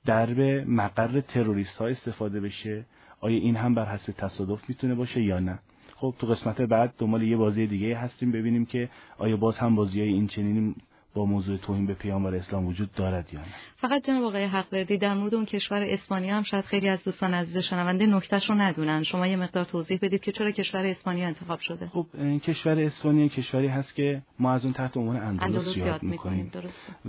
درب 0.04 0.40
مقر 0.68 1.20
تروریست 1.20 1.76
ها 1.78 1.86
استفاده 1.86 2.40
بشه 2.40 2.84
آیا 3.20 3.38
این 3.38 3.56
هم 3.56 3.74
بر 3.74 3.84
حسب 3.84 4.12
تصادف 4.12 4.68
می‌تونه 4.68 4.94
باشه 4.94 5.22
یا 5.22 5.38
نه؟ 5.38 5.58
خب 5.96 6.14
تو 6.18 6.26
قسمت 6.26 6.60
بعد 6.60 6.94
دنبال 6.98 7.22
یه 7.22 7.36
بازی 7.36 7.66
دیگه 7.66 7.96
هستیم 7.96 8.32
ببینیم 8.32 8.66
که 8.66 8.88
آیا 9.18 9.36
باز 9.36 9.58
هم 9.58 9.76
بازی 9.76 10.00
های 10.00 10.08
این 10.08 10.26
چنینی 10.26 10.74
با 11.16 11.24
موضوع 11.24 11.56
توهین 11.56 11.86
به 11.86 11.94
پیامبر 11.94 12.34
اسلام 12.34 12.66
وجود 12.66 12.92
دارد 12.92 13.34
یا 13.34 13.40
نه؟ 13.40 13.46
فقط 13.76 14.06
جناب 14.06 14.24
آقای 14.24 14.44
حقوردی 14.44 14.98
در 14.98 15.14
مورد 15.14 15.34
اون 15.34 15.44
کشور 15.44 15.82
اسپانیا 15.82 16.36
هم 16.36 16.42
شاید 16.42 16.64
خیلی 16.64 16.88
از 16.88 17.04
دوستان 17.04 17.34
عزیز 17.34 17.58
شنونده 17.58 18.06
نکتهش 18.06 18.50
رو 18.50 18.54
ندونن. 18.54 19.02
شما 19.02 19.26
یه 19.26 19.36
مقدار 19.36 19.64
توضیح 19.64 19.98
بدید 20.02 20.20
که 20.20 20.32
چرا 20.32 20.50
کشور 20.50 20.86
اسپانیا 20.86 21.26
انتخاب 21.26 21.60
شده. 21.60 21.86
خب 21.86 22.06
کشور 22.38 22.80
اسپانیا 22.80 23.28
کشوری 23.28 23.68
هست 23.68 23.94
که 23.94 24.22
ما 24.38 24.52
از 24.52 24.64
اون 24.64 24.72
تحت 24.74 24.96
عنوان 24.96 25.16
اندلس 25.16 25.76
یاد 25.76 26.02
می‌کنیم. 26.02 26.50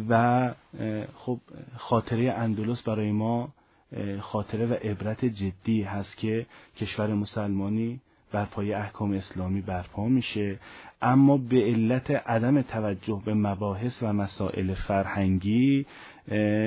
و 0.10 0.54
خب 1.16 1.40
خاطره 1.78 2.32
اندلس 2.32 2.82
برای 2.82 3.12
ما 3.12 3.54
خاطره 4.20 4.66
و 4.66 4.74
عبرت 4.74 5.26
جدی 5.26 5.82
هست 5.82 6.18
که 6.18 6.46
کشور 6.78 7.14
مسلمانی 7.14 8.00
بر 8.32 8.46
پای 8.46 8.74
احکام 8.74 9.12
اسلامی 9.12 9.62
برپا 9.62 10.08
میشه 10.08 10.60
اما 11.02 11.38
به 11.38 11.64
علت 11.64 12.12
عدم 12.12 12.62
توجه 12.62 13.22
به 13.26 13.34
مباحث 13.34 14.04
و 14.04 14.14
مسائل 14.14 14.74
فرهنگی 14.74 15.86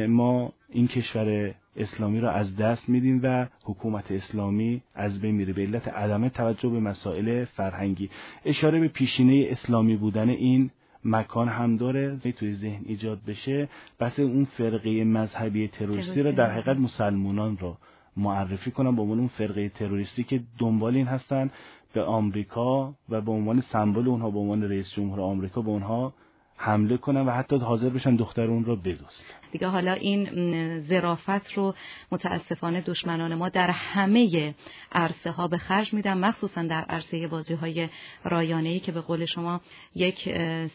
ما 0.09 0.53
این 0.69 0.89
کشور 0.89 1.55
اسلامی 1.77 2.21
را 2.21 2.33
از 2.33 2.57
دست 2.57 2.89
میدیم 2.89 3.21
و 3.23 3.47
حکومت 3.65 4.13
اسلامی 4.13 4.83
از 4.95 5.21
بین 5.21 5.35
میره 5.35 5.53
به 5.53 5.63
علت 5.63 5.89
عدم 5.89 6.29
توجه 6.29 6.69
به 6.69 6.81
مسائل 6.81 7.45
فرهنگی. 7.45 8.11
اشاره 8.45 8.81
به 8.81 8.89
پیشینه 8.89 9.47
اسلامی 9.51 9.97
بودن 9.97 10.29
این 10.29 10.71
مکان 11.05 11.49
هم 11.49 11.77
داره 11.77 12.17
توی 12.17 12.53
ذهن 12.53 12.83
ایجاد 12.87 13.21
بشه. 13.27 13.69
بس 14.01 14.19
اون 14.19 14.45
فرقه 14.45 15.05
مذهبی 15.05 15.69
تروریستی 15.69 16.23
را 16.23 16.31
در 16.31 16.51
حقیقت 16.51 16.77
مسلمانان 16.77 17.59
را 17.59 17.77
معرفی 18.17 18.71
کنم 18.71 18.97
به 18.97 19.03
عنوان 19.03 19.19
اون 19.19 19.29
فرقه 19.29 19.69
تروریستی 19.69 20.25
که 20.25 20.43
دنبال 20.59 20.97
این 20.97 21.07
هستن. 21.07 21.51
به 21.93 22.03
آمریکا 22.03 22.95
و 23.09 23.21
به 23.21 23.33
عنوان 23.33 23.61
سمبل 23.61 24.09
اونها 24.09 24.31
به 24.31 24.39
عنوان 24.39 24.63
رئیس 24.63 24.91
جمهور 24.97 25.21
آمریکا 25.21 25.63
به 25.63 25.69
اونها 25.71 26.15
حمله 26.63 26.97
کنن 26.97 27.21
و 27.21 27.31
حتی 27.31 27.57
حاضر 27.57 27.89
بشن 27.89 28.17
دختر 28.17 28.45
اون 28.45 28.65
را 28.65 28.77
بدوزن 28.77 29.25
دیگه 29.53 29.67
حالا 29.67 29.93
این 29.93 30.29
زرافت 30.81 31.53
رو 31.53 31.75
متاسفانه 32.13 32.81
دشمنان 32.81 33.35
ما 33.35 33.49
در 33.49 33.71
همه 33.71 34.55
عرصه 34.93 35.31
ها 35.31 35.49
به 35.49 35.59
خرج 35.59 35.95
میدن 35.95 36.19
مخصوصا 36.19 36.63
در 36.63 36.85
عرصه 36.85 37.29
بازی 37.29 37.55
های 37.55 37.89
رایانه 38.25 38.69
ای 38.69 38.81
که 38.81 38.93
به 38.93 39.01
قول 39.01 39.25
شما 39.25 39.61
یک 39.95 40.29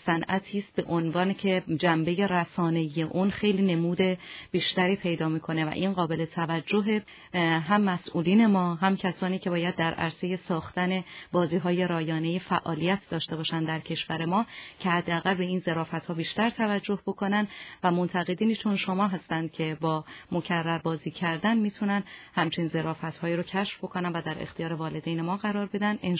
صنعتی 0.06 0.60
است 0.60 0.76
به 0.76 0.84
عنوان 0.84 1.34
که 1.34 1.64
جنبه 1.80 2.28
رسانه 2.28 2.90
اون 3.12 3.30
خیلی 3.30 3.76
نمود 3.76 4.18
بیشتری 4.52 4.96
پیدا 4.96 5.30
می‌کنه 5.30 5.66
و 5.66 5.70
این 5.70 5.94
قابل 5.94 6.26
توجه 6.26 7.02
هم 7.34 7.82
مسئولین 7.82 8.46
ما 8.46 8.76
هم 8.76 8.98
کسانی 8.98 9.40
که 9.40 9.50
باید 9.50 9.76
در 9.76 9.94
عرصه 9.94 10.36
ساختن 10.36 11.04
بازی 11.32 11.58
های 11.58 11.88
رایانه 11.88 12.40
فعالیت 12.40 13.00
داشته 13.10 13.36
باشن 13.36 13.64
در 13.64 13.80
کشور 13.80 14.26
ما 14.26 14.46
که 14.80 14.90
حداقل 14.90 15.34
به 15.34 15.44
این 15.44 15.60
ظرافت 15.76 16.06
ها 16.06 16.14
بیشتر 16.14 16.50
توجه 16.50 17.00
بکنن 17.06 17.48
و 17.84 17.92
منتقدینی 17.92 18.56
چون 18.56 18.76
شما 18.76 19.08
هستند 19.08 19.52
که 19.52 19.78
با 19.82 20.06
مکرر 20.32 20.78
بازی 20.78 21.12
کردن 21.12 21.58
می‌تونن 21.58 22.04
همچین 22.36 22.68
ظرافت 22.68 23.18
هایی 23.18 23.36
رو 23.36 23.44
کشف 23.44 23.78
بکنن 23.78 24.12
و 24.12 24.22
در 24.22 24.42
اختیار 24.42 24.74
والدین 24.74 25.22
ما 25.22 25.38
قرار 25.38 25.66
بدن. 25.66 26.00
ان 26.04 26.16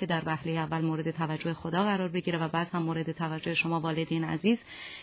که 0.00 0.06
در 0.06 0.22
وهله 0.26 0.52
اول 0.52 0.80
مورد 0.80 1.10
توجه 1.10 1.54
خدا 1.54 1.84
قرار 1.84 2.08
بگیره 2.08 2.38
و 2.38 2.48
بعد 2.48 2.68
هم 2.72 2.82
مورد 2.82 3.12
توجه 3.12 3.54
شما 3.54 3.80
والدین 3.80 4.24
عزیز 4.24 4.58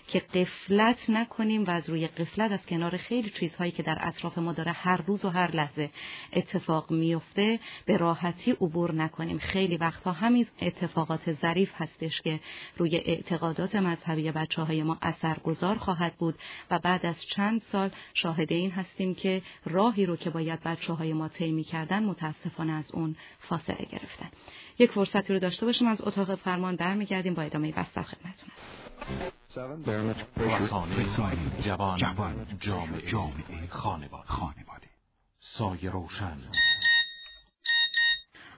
که 0.07 0.19
قفلت 0.19 1.09
نکنیم 1.09 1.65
و 1.65 1.69
از 1.69 1.89
روی 1.89 2.07
قفلت 2.07 2.51
از 2.51 2.65
کنار 2.65 2.97
خیلی 2.97 3.29
چیزهایی 3.29 3.71
که 3.71 3.83
در 3.83 3.97
اطراف 4.01 4.37
ما 4.37 4.53
داره 4.53 4.71
هر 4.71 4.97
روز 4.97 5.25
و 5.25 5.29
هر 5.29 5.51
لحظه 5.55 5.89
اتفاق 6.33 6.91
میفته 6.91 7.59
به 7.85 7.97
راحتی 7.97 8.51
عبور 8.51 8.95
نکنیم. 8.95 9.37
خیلی 9.37 9.77
وقتها 9.77 10.11
همین 10.11 10.47
اتفاقات 10.61 11.33
ظریف 11.33 11.71
هستش 11.75 12.21
که 12.21 12.39
روی 12.77 12.95
اعتقادات 12.95 13.75
مذهبی 13.91 14.31
بچه 14.31 14.61
های 14.61 14.83
ما 14.83 14.97
اثرگذار 15.01 15.77
خواهد 15.77 16.13
بود 16.13 16.35
و 16.71 16.79
بعد 16.79 17.05
از 17.05 17.25
چند 17.25 17.61
سال 17.71 17.89
شاهد 18.13 18.51
این 18.51 18.71
هستیم 18.71 19.15
که 19.15 19.41
راهی 19.65 20.05
رو 20.05 20.15
که 20.15 20.29
باید 20.29 20.63
بچه 20.63 20.93
های 20.93 21.13
ما 21.13 21.27
طی 21.27 21.63
کردن 21.63 22.03
متاسفانه 22.03 22.73
از 22.73 22.91
اون 22.91 23.15
فاصله 23.39 23.87
گرفتن. 23.91 24.29
یک 24.79 24.91
فرصتی 24.91 25.33
رو 25.33 25.39
داشته 25.39 25.65
باشیم 25.65 25.87
از 25.87 26.01
اتاق 26.01 26.35
فرمان 26.35 26.75
برمیگردیم. 26.75 27.33
با 27.33 27.41
ادامه 27.41 27.71
در 27.71 27.83
خدمتتون. 27.83 28.49
جوان, 31.61 31.97
جامعه, 33.11 33.67
خانواده. 33.69 34.87
سایه 35.39 35.89
روشن. 35.91 36.37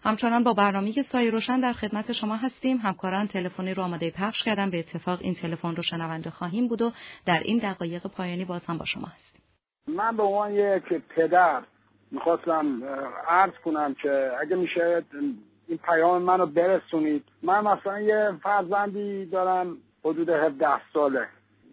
همچنان 0.04 0.44
با 0.44 0.54
برنامه 0.54 0.92
سایه 1.12 1.32
روشن 1.32 1.60
در 1.60 1.74
خدمت 1.74 2.12
شما 2.12 2.36
هستیم. 2.36 2.78
همکاران 2.78 3.28
تلفنی 3.28 3.74
رو 3.74 3.84
آماده 3.84 4.12
پخش 4.12 4.44
کردن. 4.44 4.70
به 4.70 4.80
اتفاق 4.80 5.20
این 5.22 5.36
تلفن 5.36 5.76
رو 5.76 5.84
شنونده 5.84 6.30
خواهیم 6.30 6.68
بود 6.68 6.82
و 6.82 6.92
در 7.26 7.40
این 7.40 7.58
دقایق 7.58 8.08
پایانی 8.08 8.46
باز 8.46 8.66
هم 8.66 8.78
با 8.78 8.86
شما 8.86 9.08
هستیم. 9.08 9.42
من 9.88 10.18
به 10.18 10.24
عنوان 10.24 10.54
یک 10.54 10.84
پدر 11.16 11.62
می‌خواستم 12.12 12.84
عرض 13.28 13.54
کنم 13.66 13.94
که 13.94 14.32
اگه 14.42 14.56
میشه 14.56 15.04
این 15.68 15.78
پیام 15.78 16.22
منو 16.22 16.46
برسونید. 16.46 17.24
من 17.44 17.62
مثلا 17.64 18.02
یه 18.02 18.32
فرزندی 18.44 19.26
دارم 19.26 19.78
حدود 20.06 20.30
17 20.30 20.68
ساله. 20.94 21.28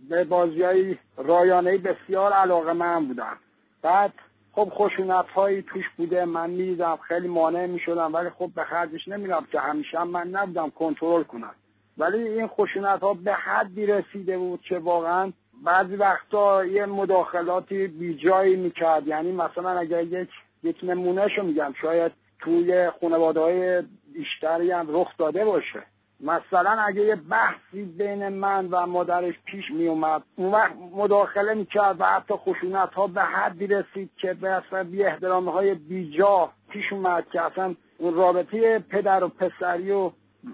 به 0.09 0.25
بازی 0.25 0.63
های 0.63 0.97
رایانه 1.17 1.79
بسیار 1.79 2.33
علاقه 2.33 2.73
من 2.73 3.07
بودم 3.07 3.37
بعد 3.83 4.13
خب 4.53 4.69
خشونت 4.75 5.27
هایی 5.29 5.63
توش 5.63 5.85
بوده 5.97 6.25
من 6.25 6.51
می‌دیدم 6.51 6.99
خیلی 7.09 7.29
مانع 7.29 7.67
می‌شدم 7.67 8.15
ولی 8.15 8.31
خب 8.31 8.51
به 8.55 8.65
خرجش 8.65 9.09
نمیرم 9.09 9.47
که 9.53 9.61
همیشه 9.61 10.05
من 10.05 10.29
نبودم 10.29 10.71
کنترل 10.71 11.23
کنم. 11.23 11.55
ولی 11.99 12.29
این 12.29 12.47
خشونت 12.47 13.01
ها 13.01 13.15
به 13.15 13.35
حدی 13.35 13.87
رسیده 13.87 14.39
بود 14.39 14.61
که 14.61 14.79
واقعا 14.79 15.33
بعضی 15.65 15.97
وقتا 15.97 16.65
یه 16.65 16.87
مداخلاتی 16.87 17.87
بیجایی 17.87 18.57
می‌کرد. 18.57 19.07
یعنی 19.07 19.33
مثلا 19.33 19.71
اگر 19.71 20.03
یک 20.03 20.29
یک 20.63 20.77
نمونهشو 20.83 21.43
میگم 21.43 21.75
شاید 21.83 22.13
توی 22.39 22.91
خانواده 23.01 23.41
های 23.41 23.83
بیشتری 24.15 24.71
هم 24.71 24.87
رخ 24.89 25.17
داده 25.19 25.45
باشه. 25.45 25.83
مثلا 26.23 26.71
اگه 26.71 27.03
یه 27.03 27.15
بحثی 27.15 27.83
بین 27.83 28.29
من 28.29 28.67
و 28.67 28.87
مادرش 28.87 29.35
پیش 29.45 29.71
می 29.71 29.87
اومد 29.87 30.23
اون 30.37 30.53
وقت 30.53 30.73
مداخله 30.93 31.55
می‌کرد 31.55 32.01
و 32.01 32.05
حتی 32.05 32.35
خشونت 32.35 32.95
ها 32.95 33.07
به 33.07 33.23
حدی 33.23 33.67
رسید 33.67 34.11
که 34.17 34.35
به 34.35 34.51
اصلا 34.51 34.85
بی 34.85 35.05
احترام 35.05 35.49
های 35.49 35.75
بیجا 35.75 36.51
پیش 36.71 36.93
اومد 36.93 37.27
که 37.33 37.43
اصلا 37.43 37.75
اون 37.99 38.15
رابطه 38.15 38.79
پدر 38.79 39.25
و 39.25 39.29
پسری 39.29 39.91
و 39.91 40.11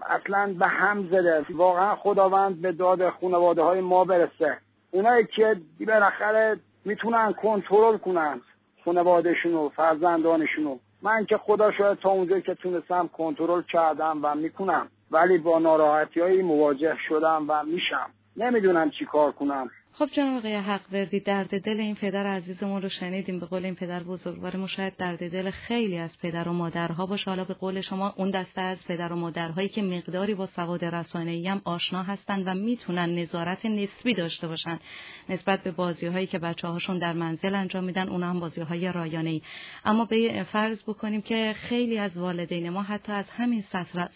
اصلا 0.08 0.54
به 0.58 0.66
هم 0.66 1.06
زده. 1.06 1.46
واقعا 1.50 1.96
خداوند 1.96 2.62
به 2.62 2.72
داد 2.72 3.10
خانواده 3.10 3.62
های 3.62 3.80
ما 3.80 4.04
برسه. 4.04 4.58
اونایی 4.90 5.26
که 5.26 5.56
بالاخره 5.86 6.56
می‌تونن 6.84 7.32
کنترل 7.32 7.98
کنن 7.98 8.40
خانوادهشون 8.84 9.54
و 9.54 9.68
فرزندانشون 9.68 10.80
من 11.02 11.24
که 11.26 11.36
خدا 11.36 11.72
شاید 11.72 11.98
تا 11.98 12.10
اونجایی 12.10 12.42
که 12.42 12.54
تونستم 12.54 13.08
کنترل 13.08 13.62
کردم 13.62 14.18
و 14.22 14.34
می‌کنم. 14.34 14.88
ولی 15.10 15.38
با 15.38 15.58
ناراحتی 15.58 16.42
مواجه 16.42 16.96
شدم 17.08 17.44
و 17.48 17.64
میشم. 17.64 18.10
نمی‌دونم 18.36 18.90
چی 18.90 19.04
کار 19.04 19.32
کنم. 19.32 19.70
خب 19.98 20.08
جناب 20.12 20.36
آقای 20.36 20.54
حق 20.54 20.80
وردی 20.92 21.20
درد 21.20 21.62
دل 21.62 21.80
این 21.80 21.94
پدر 21.94 22.26
عزیزمون 22.26 22.82
رو 22.82 22.88
شنیدیم. 22.88 23.40
به 23.40 23.46
قول 23.46 23.64
این 23.64 23.74
پدر 23.74 24.02
بزرگوار 24.02 24.56
ما 24.56 24.66
شاید 24.66 24.96
درد 24.96 25.30
دل 25.30 25.50
خیلی 25.50 25.98
از 25.98 26.18
پدر 26.18 26.48
و 26.48 26.52
مادرها 26.52 27.06
باشه. 27.06 27.30
حالا 27.30 27.44
به 27.44 27.54
قول 27.54 27.80
شما 27.80 28.14
اون 28.16 28.30
دسته 28.30 28.60
از 28.60 28.84
پدر 28.88 29.12
و 29.12 29.16
مادرهایی 29.16 29.68
که 29.68 29.82
مقداری 29.82 30.34
با 30.34 30.46
سواد 30.46 30.84
رسانه‌ای 30.84 31.48
هم 31.48 31.60
آشنا 31.64 32.02
هستند 32.02 32.42
و 32.46 32.54
می‌تونن 32.54 33.14
نظارت 33.14 33.66
نسبی 33.66 34.14
داشته 34.14 34.48
باشن. 34.48 34.78
نسبت 35.28 35.62
به 35.62 35.70
بازی 35.70 36.06
هایی 36.06 36.26
که 36.26 36.38
بچه 36.38 36.68
هاشون 36.68 36.98
در 36.98 37.12
منزل 37.12 37.54
انجام 37.54 37.84
میدن 37.84 38.08
اونها 38.08 38.30
هم 38.30 38.40
بازی 38.40 38.60
های 38.60 38.92
رایانه 38.92 39.30
ای 39.30 39.42
اما 39.84 40.04
به 40.04 40.46
فرض 40.52 40.82
بکنیم 40.82 41.22
که 41.22 41.54
خیلی 41.56 41.98
از 41.98 42.16
والدین 42.16 42.70
ما 42.70 42.82
حتی 42.82 43.12
از 43.12 43.30
همین 43.30 43.64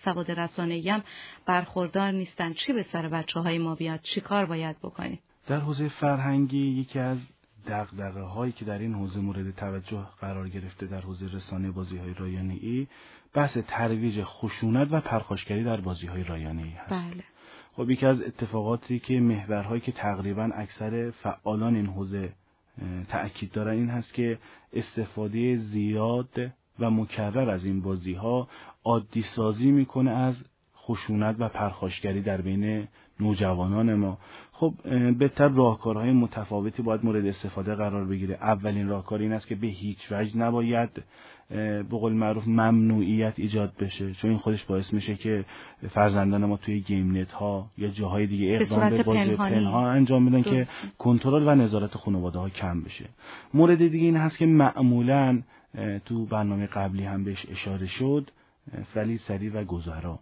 سواد 0.04 0.30
رسانه‌ای 0.30 0.88
هم 0.88 1.02
برخوردار 1.46 2.10
نیستن. 2.10 2.52
چی 2.52 2.72
به 2.72 2.82
سر 2.82 3.08
بچه 3.08 3.40
های 3.40 3.58
ما 3.58 3.74
بیاد؟ 3.74 4.00
چیکار 4.02 4.46
باید 4.46 4.76
بکنیم؟ 4.78 5.18
در 5.50 5.60
حوزه 5.60 5.88
فرهنگی 5.88 6.66
یکی 6.66 6.98
از 6.98 7.18
دقدقه 7.66 8.20
هایی 8.20 8.52
که 8.52 8.64
در 8.64 8.78
این 8.78 8.94
حوزه 8.94 9.20
مورد 9.20 9.50
توجه 9.50 10.06
قرار 10.20 10.48
گرفته 10.48 10.86
در 10.86 11.00
حوزه 11.00 11.26
رسانه 11.26 11.70
بازی 11.70 11.96
های 11.96 12.14
رایانه 12.14 12.54
ای 12.60 12.86
بحث 13.34 13.58
ترویج 13.58 14.22
خشونت 14.24 14.88
و 14.92 15.00
پرخاشگری 15.00 15.64
در 15.64 15.80
بازی 15.80 16.06
های 16.06 16.24
رایانه 16.24 16.62
ای 16.62 16.70
هست 16.70 16.90
بله. 16.90 17.24
خب 17.76 17.90
یکی 17.90 18.06
از 18.06 18.22
اتفاقاتی 18.22 18.98
که 18.98 19.20
محورهایی 19.20 19.80
که 19.80 19.92
تقریبا 19.92 20.50
اکثر 20.54 21.10
فعالان 21.10 21.76
این 21.76 21.86
حوزه 21.86 22.32
تأکید 23.08 23.52
دارن 23.52 23.72
این 23.72 23.90
هست 23.90 24.14
که 24.14 24.38
استفاده 24.72 25.56
زیاد 25.56 26.52
و 26.78 26.90
مکرر 26.90 27.50
از 27.50 27.64
این 27.64 27.82
بازی 27.82 28.12
ها 28.12 28.48
عادی 28.84 29.22
سازی 29.22 29.70
می‌کنه 29.70 30.10
از 30.10 30.44
خشونت 30.76 31.36
و 31.38 31.48
پرخاشگری 31.48 32.22
در 32.22 32.40
بین 32.40 32.88
نوجوانان 33.20 33.94
ما. 33.94 34.18
خب 34.52 34.74
بهتر 35.18 35.48
راهکارهای 35.48 36.12
متفاوتی 36.12 36.82
باید 36.82 37.04
مورد 37.04 37.26
استفاده 37.26 37.74
قرار 37.74 38.04
بگیره. 38.04 38.34
اولین 38.34 38.88
راهکار 38.88 39.18
این 39.18 39.32
است 39.32 39.46
که 39.46 39.54
به 39.54 39.66
هیچ 39.66 39.98
وجه 40.12 40.38
نباید 40.38 40.90
به 41.50 41.82
قول 41.90 42.12
معروف 42.12 42.48
ممنوعیت 42.48 43.34
ایجاد 43.36 43.72
بشه. 43.80 44.12
چون 44.12 44.30
این 44.30 44.38
خودش 44.38 44.64
باعث 44.64 44.92
میشه 44.92 45.14
که 45.14 45.44
فرزندان 45.90 46.44
ما 46.44 46.56
توی 46.56 46.80
گیم 46.80 47.16
نت 47.16 47.32
ها 47.32 47.66
یا 47.78 47.88
جاهای 47.88 48.26
دیگه 48.26 48.54
اقدام 48.54 48.90
به 48.90 49.02
بازی 49.02 49.36
پنهان 49.36 49.84
انجام 49.84 50.26
بدن 50.26 50.42
که 50.42 50.66
کنترل 50.98 51.48
و 51.48 51.54
نظارت 51.54 51.96
خانواده 51.96 52.38
ها 52.38 52.48
کم 52.48 52.82
بشه. 52.82 53.04
مورد 53.54 53.78
دیگه 53.78 54.04
این 54.04 54.16
هست 54.16 54.38
که 54.38 54.46
معمولا 54.46 55.42
تو 56.04 56.26
برنامه 56.26 56.66
قبلی 56.66 57.04
هم 57.04 57.24
بهش 57.24 57.46
اشاره 57.50 57.86
شد 57.86 58.30
ولی 58.96 59.18
سریع 59.18 59.52
و 59.54 59.64
گذرا 59.64 60.18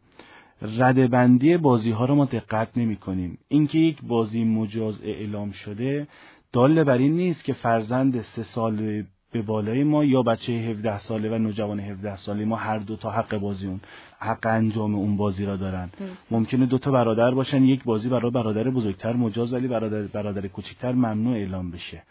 ردبندی 0.63 1.57
بازی 1.57 1.91
ها 1.91 2.05
رو 2.05 2.15
ما 2.15 2.25
دقت 2.25 2.69
نمی 2.77 2.97
کنیم 2.97 3.39
اینکه 3.49 3.79
یک 3.79 3.99
بازی 4.03 4.45
مجاز 4.45 5.03
اعلام 5.03 5.51
شده 5.51 6.07
دال 6.53 6.85
بر 6.85 6.99
این 6.99 7.13
نیست 7.13 7.45
که 7.45 7.53
فرزند 7.53 8.21
سه 8.21 8.43
سال 8.43 9.05
به 9.33 9.43
بالای 9.43 9.85
ما 9.85 10.05
یا 10.05 10.23
بچه 10.23 10.53
17 10.53 10.99
ساله 10.99 11.31
و 11.31 11.39
نوجوان 11.39 11.81
17 11.81 12.17
ساله 12.17 12.45
ما 12.45 12.57
هر 12.57 12.79
دو 12.79 12.97
تا 12.97 13.11
حق 13.11 13.39
بازی 13.39 13.67
اون 13.67 13.81
حق 14.19 14.47
انجام 14.47 14.95
اون 14.95 15.17
بازی 15.17 15.45
را 15.45 15.57
دارن. 15.57 15.91
ممکنه 16.31 16.67
دو 16.67 16.79
تا 16.79 16.91
برادر 16.91 17.31
باشن 17.31 17.65
یک 17.65 17.85
بازی 17.85 18.09
برای 18.09 18.31
برادر 18.31 18.71
بزرگتر 18.71 19.13
مجاز 19.13 19.53
ولی 19.53 19.69
برادر 19.69 20.03
برادر 20.03 20.47
کوچکتر 20.47 20.93
ممنوع 20.93 21.35
اعلام 21.37 21.71
بشه. 21.71 22.03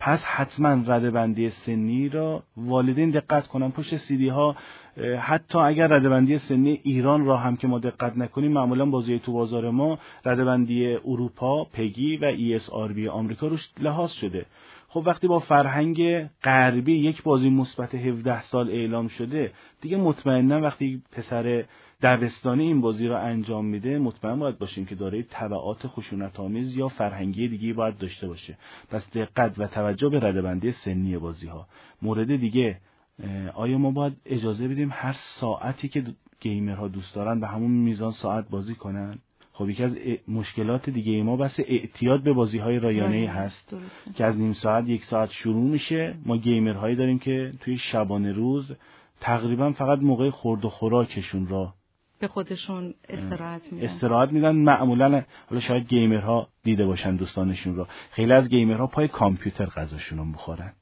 پس 0.00 0.22
حتما 0.22 0.68
ردبندی 0.68 1.50
سنی 1.50 2.08
را 2.08 2.42
والدین 2.56 3.10
دقت 3.10 3.46
کنن. 3.46 3.70
پشت 3.70 3.96
سیدی 3.96 4.28
ها 4.28 4.56
حتی 5.20 5.58
اگر 5.58 5.86
ردبندی 5.86 6.38
سنی 6.38 6.80
ایران 6.82 7.24
را 7.24 7.36
هم 7.36 7.56
که 7.56 7.66
ما 7.66 7.78
دقت 7.78 8.18
نکنیم 8.18 8.52
معمولا 8.52 8.86
بازی 8.86 9.18
تو 9.18 9.32
بازار 9.32 9.70
ما 9.70 9.98
ردبندی 10.24 10.94
اروپا 10.94 11.64
پگی 11.64 12.16
و 12.16 12.24
ای 12.24 12.54
اس 12.54 12.70
آر 12.70 12.92
بی 12.92 13.08
آمریکا 13.08 13.46
روش 13.46 13.68
لحاظ 13.80 14.12
شده. 14.12 14.46
خب 14.88 15.02
وقتی 15.06 15.26
با 15.28 15.38
فرهنگ 15.38 16.28
غربی 16.44 16.94
یک 16.94 17.22
بازی 17.22 17.50
مثبت 17.50 17.94
17 17.94 18.42
سال 18.42 18.70
اعلام 18.70 19.08
شده 19.08 19.52
دیگه 19.80 19.96
مطمئنا 19.96 20.60
وقتی 20.60 21.02
پسر 21.12 21.64
دبستانی 22.04 22.66
این 22.66 22.80
بازی 22.80 23.08
را 23.08 23.18
انجام 23.18 23.64
میده 23.64 23.98
مطمئن 23.98 24.38
باید 24.38 24.58
باشیم 24.58 24.86
که 24.86 24.94
دارای 24.94 25.24
تبعات 25.30 25.86
خشونت 25.86 26.40
آمیز 26.40 26.76
یا 26.76 26.88
فرهنگی 26.88 27.48
دیگه 27.48 27.72
باید 27.72 27.98
داشته 27.98 28.28
باشه. 28.28 28.58
پس 28.90 29.10
دقت 29.10 29.58
و 29.58 29.66
توجه 29.66 30.08
به 30.08 30.20
ردبندی 30.20 30.72
سنی 30.72 31.18
بازی 31.18 31.46
ها 31.46 31.66
مورد 32.02 32.36
دیگه 32.36 32.80
آیا 33.54 33.78
ما 33.78 33.90
باید 33.90 34.12
اجازه 34.26 34.68
بدیم 34.68 34.88
هر 34.92 35.12
ساعتی 35.12 35.88
که 35.88 36.04
گیمرها 36.40 36.88
دوست 36.88 37.14
دارن 37.14 37.40
به 37.40 37.46
همون 37.46 37.70
میزان 37.70 38.12
ساعت 38.12 38.48
بازی 38.48 38.74
کنن؟ 38.74 39.18
خب 39.52 39.68
یکی 39.68 39.84
از 39.84 39.96
مشکلات 40.28 40.90
دیگه 40.90 41.22
ما 41.22 41.36
بس 41.36 41.60
اعتیاد 41.60 42.22
به 42.22 42.32
بازی 42.32 42.58
های 42.58 42.78
رایانه 42.78 43.28
هست. 43.28 43.76
که 44.14 44.24
از 44.24 44.38
نیم 44.38 44.52
ساعت 44.52 44.88
یک 44.88 45.04
ساعت 45.04 45.30
شروع 45.30 45.70
میشه. 45.70 46.14
ما 46.26 46.36
گیمرهایی 46.36 46.96
داریم 46.96 47.18
که 47.18 47.52
توی 47.60 47.78
شبانه 47.78 48.32
روز 48.32 48.72
تقریبا 49.20 49.72
فقط 49.72 49.98
موقع 49.98 50.30
خورد 50.30 50.64
و 50.64 50.68
خوراکشون 50.68 51.46
را 51.46 51.74
به 52.24 52.28
خودشون 52.28 52.94
استراحت 53.08 53.72
میدن. 53.72 53.84
استراحت 53.84 54.32
میدن. 54.32 54.50
معمولا 54.50 55.22
حالا 55.50 55.60
شاید 55.60 55.88
گیمرها 55.88 56.48
دیده 56.62 56.86
باشن 56.86 57.16
دوستانشون 57.16 57.76
رو. 57.76 57.86
خیلی 58.10 58.32
از 58.32 58.48
گیمرها 58.48 58.86
پای 58.86 59.08
کامپیوتر 59.08 59.66
غذاشون 59.66 60.18
رو 60.18 60.24
می‌خورن. 60.24 60.72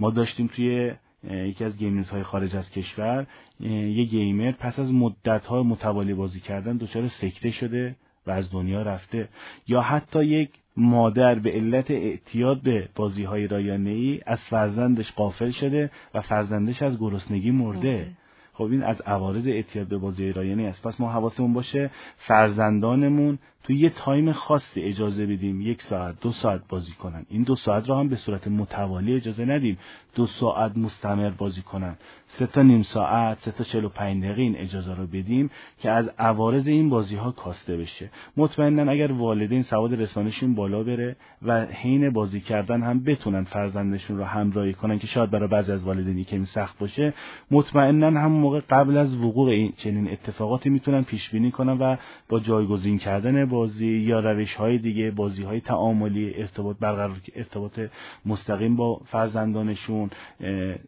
ما 0.00 0.10
داشتیم 0.10 0.46
توی 0.46 0.92
یکی 1.30 1.64
از 1.64 1.78
گیمرز 1.78 2.08
های 2.08 2.22
خارج 2.22 2.56
از 2.56 2.70
کشور 2.70 3.26
یه 3.60 4.04
گیمر 4.04 4.52
پس 4.52 4.78
از 4.78 4.92
مدت 4.92 5.46
های 5.46 5.62
متوالی 5.62 6.14
بازی 6.14 6.40
کردن 6.40 6.76
دچار 6.76 7.08
سکته 7.08 7.50
شده 7.50 7.96
و 8.26 8.30
از 8.30 8.52
دنیا 8.52 8.82
رفته. 8.82 9.28
یا 9.68 9.80
حتی 9.80 10.24
یک 10.24 10.50
مادر 10.76 11.34
به 11.34 11.50
علت 11.50 11.90
اعتیاد 11.90 12.62
به 12.62 12.88
بازی 12.94 13.24
های 13.24 13.46
رایانه 13.46 13.90
ای 13.90 14.20
از 14.26 14.40
فرزندش 14.40 15.12
قافل 15.12 15.50
شده 15.50 15.90
و 16.14 16.20
فرزندش 16.20 16.82
از 16.82 16.98
گرسنگی 16.98 17.50
مرده. 17.50 18.12
خب 18.52 18.64
این 18.64 18.82
از 18.82 19.00
عوارض 19.00 19.46
اعتیاد 19.46 19.88
به 19.88 19.98
بازی 19.98 20.32
رایانه 20.32 20.62
است. 20.62 20.82
پس 20.82 21.00
ما 21.00 21.12
حواسمون 21.12 21.52
باشه 21.52 21.90
فرزندانمون 22.16 23.38
تو 23.64 23.72
یه 23.72 23.90
time 23.90 24.32
خاصی 24.32 24.82
اجازه 24.82 25.26
بدیم 25.26 25.60
یک 25.60 25.82
ساعت 25.82 26.20
دو 26.20 26.30
ساعت 26.30 26.60
بازی 26.68 26.92
کنن. 26.92 27.26
این 27.28 27.42
دو 27.42 27.54
ساعت 27.54 27.88
را 27.88 28.00
هم 28.00 28.08
به 28.08 28.16
صورت 28.16 28.48
متوالی 28.48 29.14
اجازه 29.14 29.44
ندیم. 29.44 29.78
دو 30.14 30.26
ساعت 30.26 30.76
مستمر 30.76 31.30
بازی 31.30 31.62
کنن. 31.62 31.96
سه 32.26 32.46
تا 32.46 32.62
نیم 32.62 32.82
ساعت 32.82 33.38
سه 33.40 33.52
تا 33.52 33.64
چهل 33.64 33.83
و 33.83 33.88
پنج 33.88 34.24
دقیقه 34.24 34.42
این 34.42 34.56
اجازه 34.56 34.94
رو 34.94 35.06
بدیم 35.06 35.50
که 35.78 35.90
از 35.90 36.08
عوارض 36.18 36.68
این 36.68 36.88
بازی 36.88 37.16
ها 37.16 37.30
کاسته 37.30 37.76
بشه. 37.76 38.10
مطمئنا 38.36 38.92
اگر 38.92 39.12
والدین 39.12 39.62
سواد 39.62 40.02
رسانه‌شون 40.02 40.54
بالا 40.54 40.82
بره 40.82 41.16
و 41.42 41.66
حین 41.66 42.10
بازی 42.10 42.40
کردن 42.40 42.82
هم 42.82 43.04
بتونن 43.04 43.44
فرزندشون 43.44 44.18
رو 44.18 44.24
همراهی 44.24 44.72
کنن 44.72 44.98
که 44.98 45.06
شاید 45.06 45.30
برای 45.30 45.48
بعضی 45.48 45.72
از 45.72 45.84
والدین 45.84 46.24
کمی 46.24 46.46
سخت 46.46 46.78
باشه 46.78 47.14
مطمئنا 47.50 48.20
هم 48.20 48.32
موقع 48.32 48.60
قبل 48.60 48.96
از 48.96 49.16
وقوع 49.16 49.50
این 49.50 49.72
چنین 49.76 50.10
اتفاقاتی 50.10 50.70
می‌تونن 50.70 51.02
پیش 51.02 51.30
بینی 51.30 51.50
کنن 51.50 51.78
و 51.78 51.96
با 52.28 52.40
جایگزین 52.40 52.98
کردن 52.98 53.49
بازی 53.50 53.88
یا 53.88 54.20
روش 54.20 54.54
های 54.54 54.78
دیگه 54.78 55.10
بازی 55.10 55.42
های 55.42 55.60
تعاملی 55.60 56.34
ارتباط 56.34 56.76
برقرار 56.80 57.20
ارتباط 57.34 57.80
مستقیم 58.26 58.76
با 58.76 59.00
فرزندانشون 59.06 60.10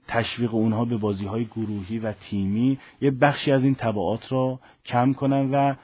تشویق 0.08 0.54
اونها 0.54 0.84
به 0.84 0.96
بازی 0.96 1.26
های 1.26 1.44
گروهی 1.44 1.98
و 1.98 2.12
تیمی 2.12 2.78
یه 3.00 3.10
بخشی 3.10 3.52
از 3.52 3.64
این 3.64 3.74
تبعات 3.74 4.32
را 4.32 4.60
کم 4.84 5.12
کنن 5.12 5.50
و 5.50 5.74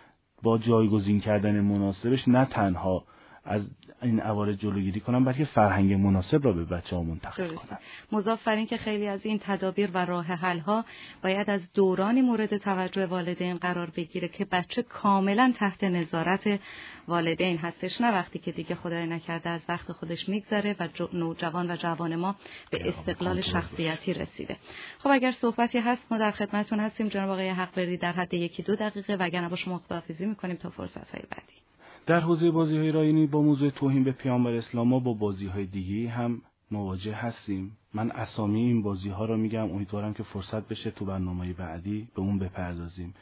با 0.43 0.59
جایگزین 0.59 1.21
کردن 1.21 1.61
مناسبش 1.61 2.29
نه 2.29 2.45
تنها 2.45 3.05
از 3.49 3.71
این 4.03 4.21
عوارض 4.21 4.57
جلوگیری 4.57 5.01
کنم 5.01 5.25
بلکه 5.25 5.45
فرهنگ 5.45 5.93
مناسب 5.93 6.45
را 6.45 6.53
به 6.53 6.65
بچه 6.65 6.97
ها 6.97 7.03
منتقل 7.03 7.55
کنم. 7.55 7.79
مضاف 8.13 8.49
که 8.49 8.77
خیلی 8.77 9.07
از 9.07 9.27
این 9.27 9.39
تدابیر 9.39 9.91
و 9.95 10.05
راه 10.05 10.25
حل 10.25 10.59
ها 10.59 10.85
باید 11.23 11.51
از 11.51 11.73
دورانی 11.73 12.23
مورد 12.23 12.57
توجه 12.57 13.07
والدین 13.07 13.57
قرار 13.57 13.91
بگیره 13.91 14.29
که 14.29 14.45
بچه 14.45 14.83
کاملا 14.83 15.53
تحت 15.59 15.85
نظارت 15.85 16.61
والدین 17.09 17.59
هستش. 17.59 18.01
نه 18.01 18.13
وقتی 18.13 18.39
که 18.39 18.53
دیگه 18.53 18.75
خدای 18.75 19.07
نکرده 19.07 19.51
از 19.51 19.61
وقت 19.69 19.93
خودش 19.93 20.29
میگذره 20.29 20.77
و 20.81 20.89
نوجوان 21.13 21.71
و 21.71 21.77
جوان 21.77 22.17
ما 22.17 22.37
به 22.71 22.89
استقلال 22.89 23.41
شخصیتی 23.41 24.15
رسیده. 24.15 24.57
خب 24.99 25.11
اگر 25.13 25.33
صحبتی 25.33 25.79
هست 25.79 26.07
ما 26.11 26.19
در 26.19 26.31
خدمتتون 26.31 26.81
هستیم. 26.81 27.09
جناب 27.09 27.31
آقای 27.31 27.49
حق 27.49 27.95
در 27.95 28.13
حد 28.13 28.35
یکی 28.35 28.63
دو 28.63 28.77
دقیقه 28.77 29.15
وگرنه 29.15 29.49
با 29.49 29.57
شما 29.57 29.79
خداحافظی 29.79 30.27
می‌کنیم 30.27 30.57
تا 30.57 30.71
فرصت 30.71 31.11
های 31.11 31.23
بعدی. 31.31 31.68
در 32.09 32.21
حوزه 32.21 32.51
بازی 32.51 32.77
های 32.77 32.93
راینی 32.93 33.27
با 33.27 33.43
موضوع 33.43 33.71
توهین 33.71 34.05
به 34.05 34.13
پیامبر 34.13 34.55
اسلام 34.55 34.89
ما 34.89 34.99
با 34.99 35.13
بازی 35.13 35.47
های 35.47 35.67
دیگه 35.67 36.11
هم 36.11 36.43
مواجه 36.71 37.15
هستیم. 37.15 37.77
من 37.95 38.11
اسامی 38.11 38.61
این 38.61 38.83
بازی 38.83 39.09
ها 39.09 39.25
رو 39.25 39.37
میگم. 39.37 39.71
امیدوارم 39.71 40.15
که 40.15 40.23
فرصت 40.23 40.69
بشه 40.69 40.91
تو 40.91 41.05
برنامه 41.05 41.53
بعدی 41.53 42.09
به 42.15 42.21
اون 42.21 42.39
بپردازیم. 42.39 43.15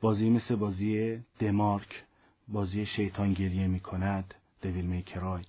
بازی 0.00 0.30
مثل 0.30 0.56
بازی 0.56 1.18
دمارک 1.38 2.04
بازی 2.48 2.86
شیطان 2.86 3.32
گریه 3.32 3.66
می‌کند 3.66 4.34
دویل 4.62 4.86
میکرای. 4.86 5.42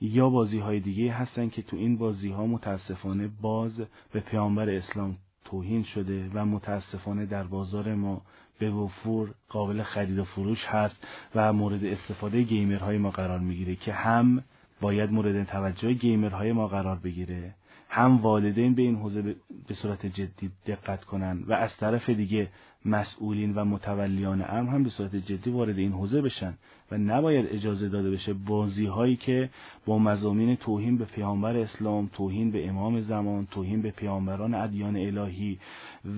یا 0.00 0.30
بازی 0.30 0.58
های 0.58 0.80
دیگه 0.80 1.12
هستن 1.12 1.48
که 1.48 1.62
تو 1.62 1.76
این 1.76 1.96
بازی 1.96 2.30
ها 2.30 2.46
متاسفانه 2.46 3.30
باز 3.40 3.82
به 4.12 4.20
پیامبر 4.20 4.70
اسلام 4.70 5.16
توهین 5.44 5.82
شده 5.82 6.30
و 6.34 6.44
متاسفانه 6.44 7.26
در 7.26 7.44
بازار 7.44 7.94
ما 7.94 8.22
به 8.64 8.70
وفور 8.70 9.34
قابل 9.48 9.82
خرید 9.82 10.18
و 10.18 10.24
فروش 10.24 10.64
هست 10.66 11.06
و 11.34 11.52
مورد 11.52 11.84
استفاده 11.84 12.42
گیمرهای 12.42 12.98
ما 12.98 13.10
قرار 13.10 13.38
می‌گیره 13.38 13.76
که 13.76 13.92
هم 13.92 14.42
باید 14.80 15.12
مورد 15.12 15.44
توجه 15.44 15.92
گیمرهای 15.92 16.52
ما 16.52 16.68
قرار 16.68 16.96
بگیره 16.96 17.54
هم 17.88 18.16
والدین 18.16 18.74
به 18.74 18.82
این 18.82 18.96
حوزه 18.96 19.22
به 19.68 19.74
صورت 19.74 20.06
جدی 20.06 20.50
دقت 20.66 21.04
کنن 21.04 21.44
و 21.46 21.52
از 21.52 21.76
طرف 21.76 22.10
دیگه 22.10 22.48
مسئولین 22.84 23.54
و 23.54 23.64
متولیان 23.64 24.44
امر 24.48 24.70
هم 24.70 24.82
به 24.82 24.90
صورت 24.90 25.16
جدی 25.16 25.50
وارد 25.50 25.78
این 25.78 25.92
حوزه 25.92 26.22
بشن 26.22 26.54
و 26.90 26.98
نباید 26.98 27.46
اجازه 27.46 27.88
داده 27.88 28.10
بشه 28.10 28.32
بازی 28.32 28.86
هایی 28.86 29.16
که 29.16 29.50
با 29.86 29.98
مزامین 29.98 30.56
توهین 30.56 30.98
به 30.98 31.04
پیامبر 31.04 31.56
اسلام 31.56 32.10
توهین 32.12 32.50
به 32.50 32.68
امام 32.68 33.00
زمان 33.00 33.46
توهین 33.46 33.82
به 33.82 33.90
پیامبران 33.90 34.54
ادیان 34.54 34.96
الهی 34.96 35.58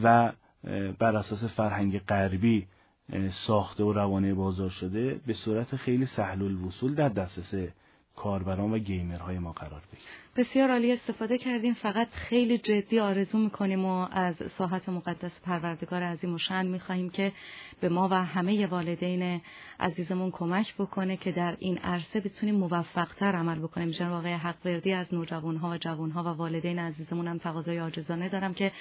و 0.03 0.33
بر 0.99 1.17
اساس 1.17 1.45
فرهنگ 1.45 1.99
غربی 1.99 2.67
ساخته 3.31 3.85
و 3.85 3.93
روانه 3.93 4.35
بازار 4.35 4.71
شده 4.71 5.21
به 5.27 5.33
صورت 5.33 5.77
خیلی 5.77 6.07
سهل 6.07 6.43
الوصول 6.43 6.95
در 6.95 7.09
دسترس 7.09 7.71
کاربران 8.17 8.73
و 8.73 8.79
گیمرهای 8.79 9.39
ما 9.39 9.53
قرار 9.53 9.83
بگیره. 9.93 10.09
بسیار 10.37 10.71
عالی 10.71 10.93
استفاده 10.93 11.39
کردیم. 11.39 11.75
فقط 11.75 12.09
خیلی 12.11 12.59
جدی 12.59 13.01
آرزو 13.01 13.39
می‌کنیم 13.39 13.85
و 13.85 14.09
از 14.11 14.35
ساحت 14.59 14.89
مقدس 14.89 15.41
پروردگار 15.41 16.03
عظیم 16.03 16.35
و 16.35 16.39
شن 16.39 16.67
می‌خواهیم 16.67 17.11
که 17.11 17.33
به 17.81 17.89
ما 17.89 18.09
و 18.09 18.25
همه 18.25 18.67
والدین 18.67 19.41
عزیزمون 19.81 20.31
کمک 20.31 20.75
بکنه 20.75 21.17
که 21.17 21.33
در 21.33 21.57
این 21.59 21.79
عرصه 21.79 22.21
بتونیم 22.21 22.55
موفقتر 22.55 23.37
عمل 23.37 23.59
بکنیم. 23.59 23.91
جناب 23.91 24.13
آقای 24.13 24.33
حق 24.33 24.57
وردی 24.65 24.93
از 24.93 25.15
نوجوانها 25.15 25.71
و 25.71 25.77
جوانها 25.77 26.23
و 26.23 26.27
والدین 26.27 26.79
عزیزمون 26.79 27.29
هم 27.29 27.39
تقاضای 27.39 27.79
عاجزانه 27.79 28.29
دارم 28.29 28.55
که 28.55 28.73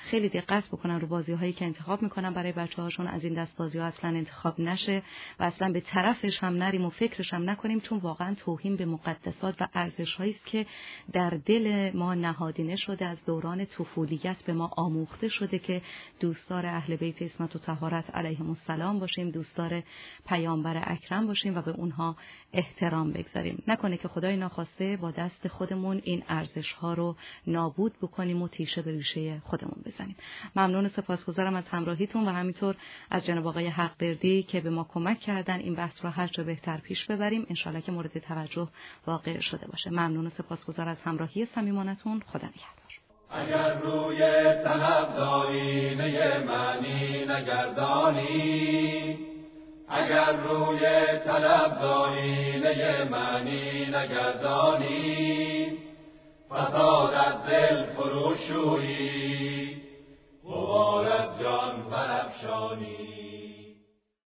خیلی 0.00 0.28
دقت 0.28 0.68
بکنن 0.68 1.00
رو 1.00 1.06
بازی 1.06 1.32
هایی 1.32 1.52
که 1.52 1.64
انتخاب 1.64 2.02
می‌کنن 2.02 2.34
برای 2.34 2.52
بچه 2.52 2.82
هاشون 2.82 3.06
از 3.06 3.24
این 3.24 3.34
دست 3.34 3.56
بازی 3.56 3.78
ها 3.78 3.84
اصلا 3.84 4.10
انتخاب 4.10 4.60
نشه 4.60 5.02
و 5.40 5.44
اصلا 5.44 5.72
به 5.72 5.80
طرفش 5.80 6.38
هم 6.38 6.54
نریم 6.54 6.84
و 6.84 6.90
فکرش 6.90 7.34
هم 7.34 7.50
نکنیم 7.50 7.80
چون 7.80 7.98
واقعا 7.98 8.34
توهین 8.34 8.76
به 8.76 8.84
مقدسات 8.84 9.54
و 9.60 9.68
ارزش 9.74 10.14
هایی 10.14 10.32
است 10.32 10.46
که 10.46 10.66
در 11.12 11.30
دل 11.30 11.90
ما 11.94 12.14
نهادینه 12.14 12.76
شده 12.76 13.06
از 13.06 13.24
دوران 13.24 13.64
طفولیت 13.64 14.42
به 14.42 14.52
ما 14.52 14.70
آموخته 14.76 15.28
شده 15.28 15.58
که 15.58 15.82
دوستدار 16.20 16.66
اهل 16.66 16.96
بیت 16.96 17.22
اسمت 17.22 17.56
و 17.56 17.58
طهارت 17.58 18.10
علیهم 18.14 18.50
السلام 18.50 18.98
باشیم 18.98 19.30
دوستدار 19.30 19.82
پیامبر 20.28 20.82
اکرم 20.86 21.26
باشیم 21.26 21.56
و 21.56 21.62
به 21.62 21.70
اونها 21.70 22.16
احترام 22.52 23.12
بگذاریم. 23.12 23.62
نکنه 23.66 23.96
که 23.96 24.08
خدای 24.08 24.36
ناخواسته 24.36 24.96
با 24.96 25.10
دست 25.10 25.48
خودمون 25.48 26.00
این 26.04 26.22
ارزش 26.28 26.72
ها 26.72 26.94
رو 26.94 27.16
نابود 27.46 27.92
بکنیم 28.02 28.42
و 28.42 28.48
تیشه 28.48 28.82
به 28.82 28.90
ریشه 28.90 29.42
خودمون 29.44 29.82
بزنیم 29.84 29.89
ممنون 30.56 30.88
سپاسگزارم 30.88 31.54
از 31.54 31.68
همراهیتون 31.68 32.28
و 32.28 32.30
همینطور 32.30 32.76
از 33.10 33.26
جناب 33.26 33.46
آقای 33.46 33.66
حق 33.66 33.98
بردی 33.98 34.42
که 34.42 34.60
به 34.60 34.70
ما 34.70 34.84
کمک 34.84 35.20
کردن 35.20 35.58
این 35.58 35.74
بحث 35.74 36.04
رو 36.04 36.10
هر 36.10 36.26
جا 36.26 36.44
بهتر 36.44 36.76
پیش 36.76 37.06
ببریم. 37.06 37.46
انشالله 37.50 37.80
که 37.80 37.92
مورد 37.92 38.18
توجه 38.18 38.68
واقع 39.06 39.40
شده 39.40 39.66
باشه. 39.66 39.90
ممنون 39.90 40.26
و 40.26 40.30
سپاسگزار 40.30 40.88
از 40.88 41.00
همراهی 41.00 41.46
صمیمانتون. 41.46 42.22
خدا 42.26 42.46
نگهدار. 42.48 42.90
اگر 43.32 43.74
روی 43.78 44.18
طلب 44.64 45.16
داری 45.16 45.94
معنی 46.44 47.24
نگردانی 47.24 49.18
اگر 49.88 50.32
روی 50.32 50.80
طلب 51.24 51.80
داری 51.80 52.60
معنی 53.04 53.86
نگردانی 53.86 55.59
فساد 56.50 57.14
از 57.14 57.46
دل 57.46 57.86
فروشویی 57.94 59.76
غبار 60.44 61.08
از 61.08 61.40
جان 61.40 61.90
برافشانی 61.90 63.19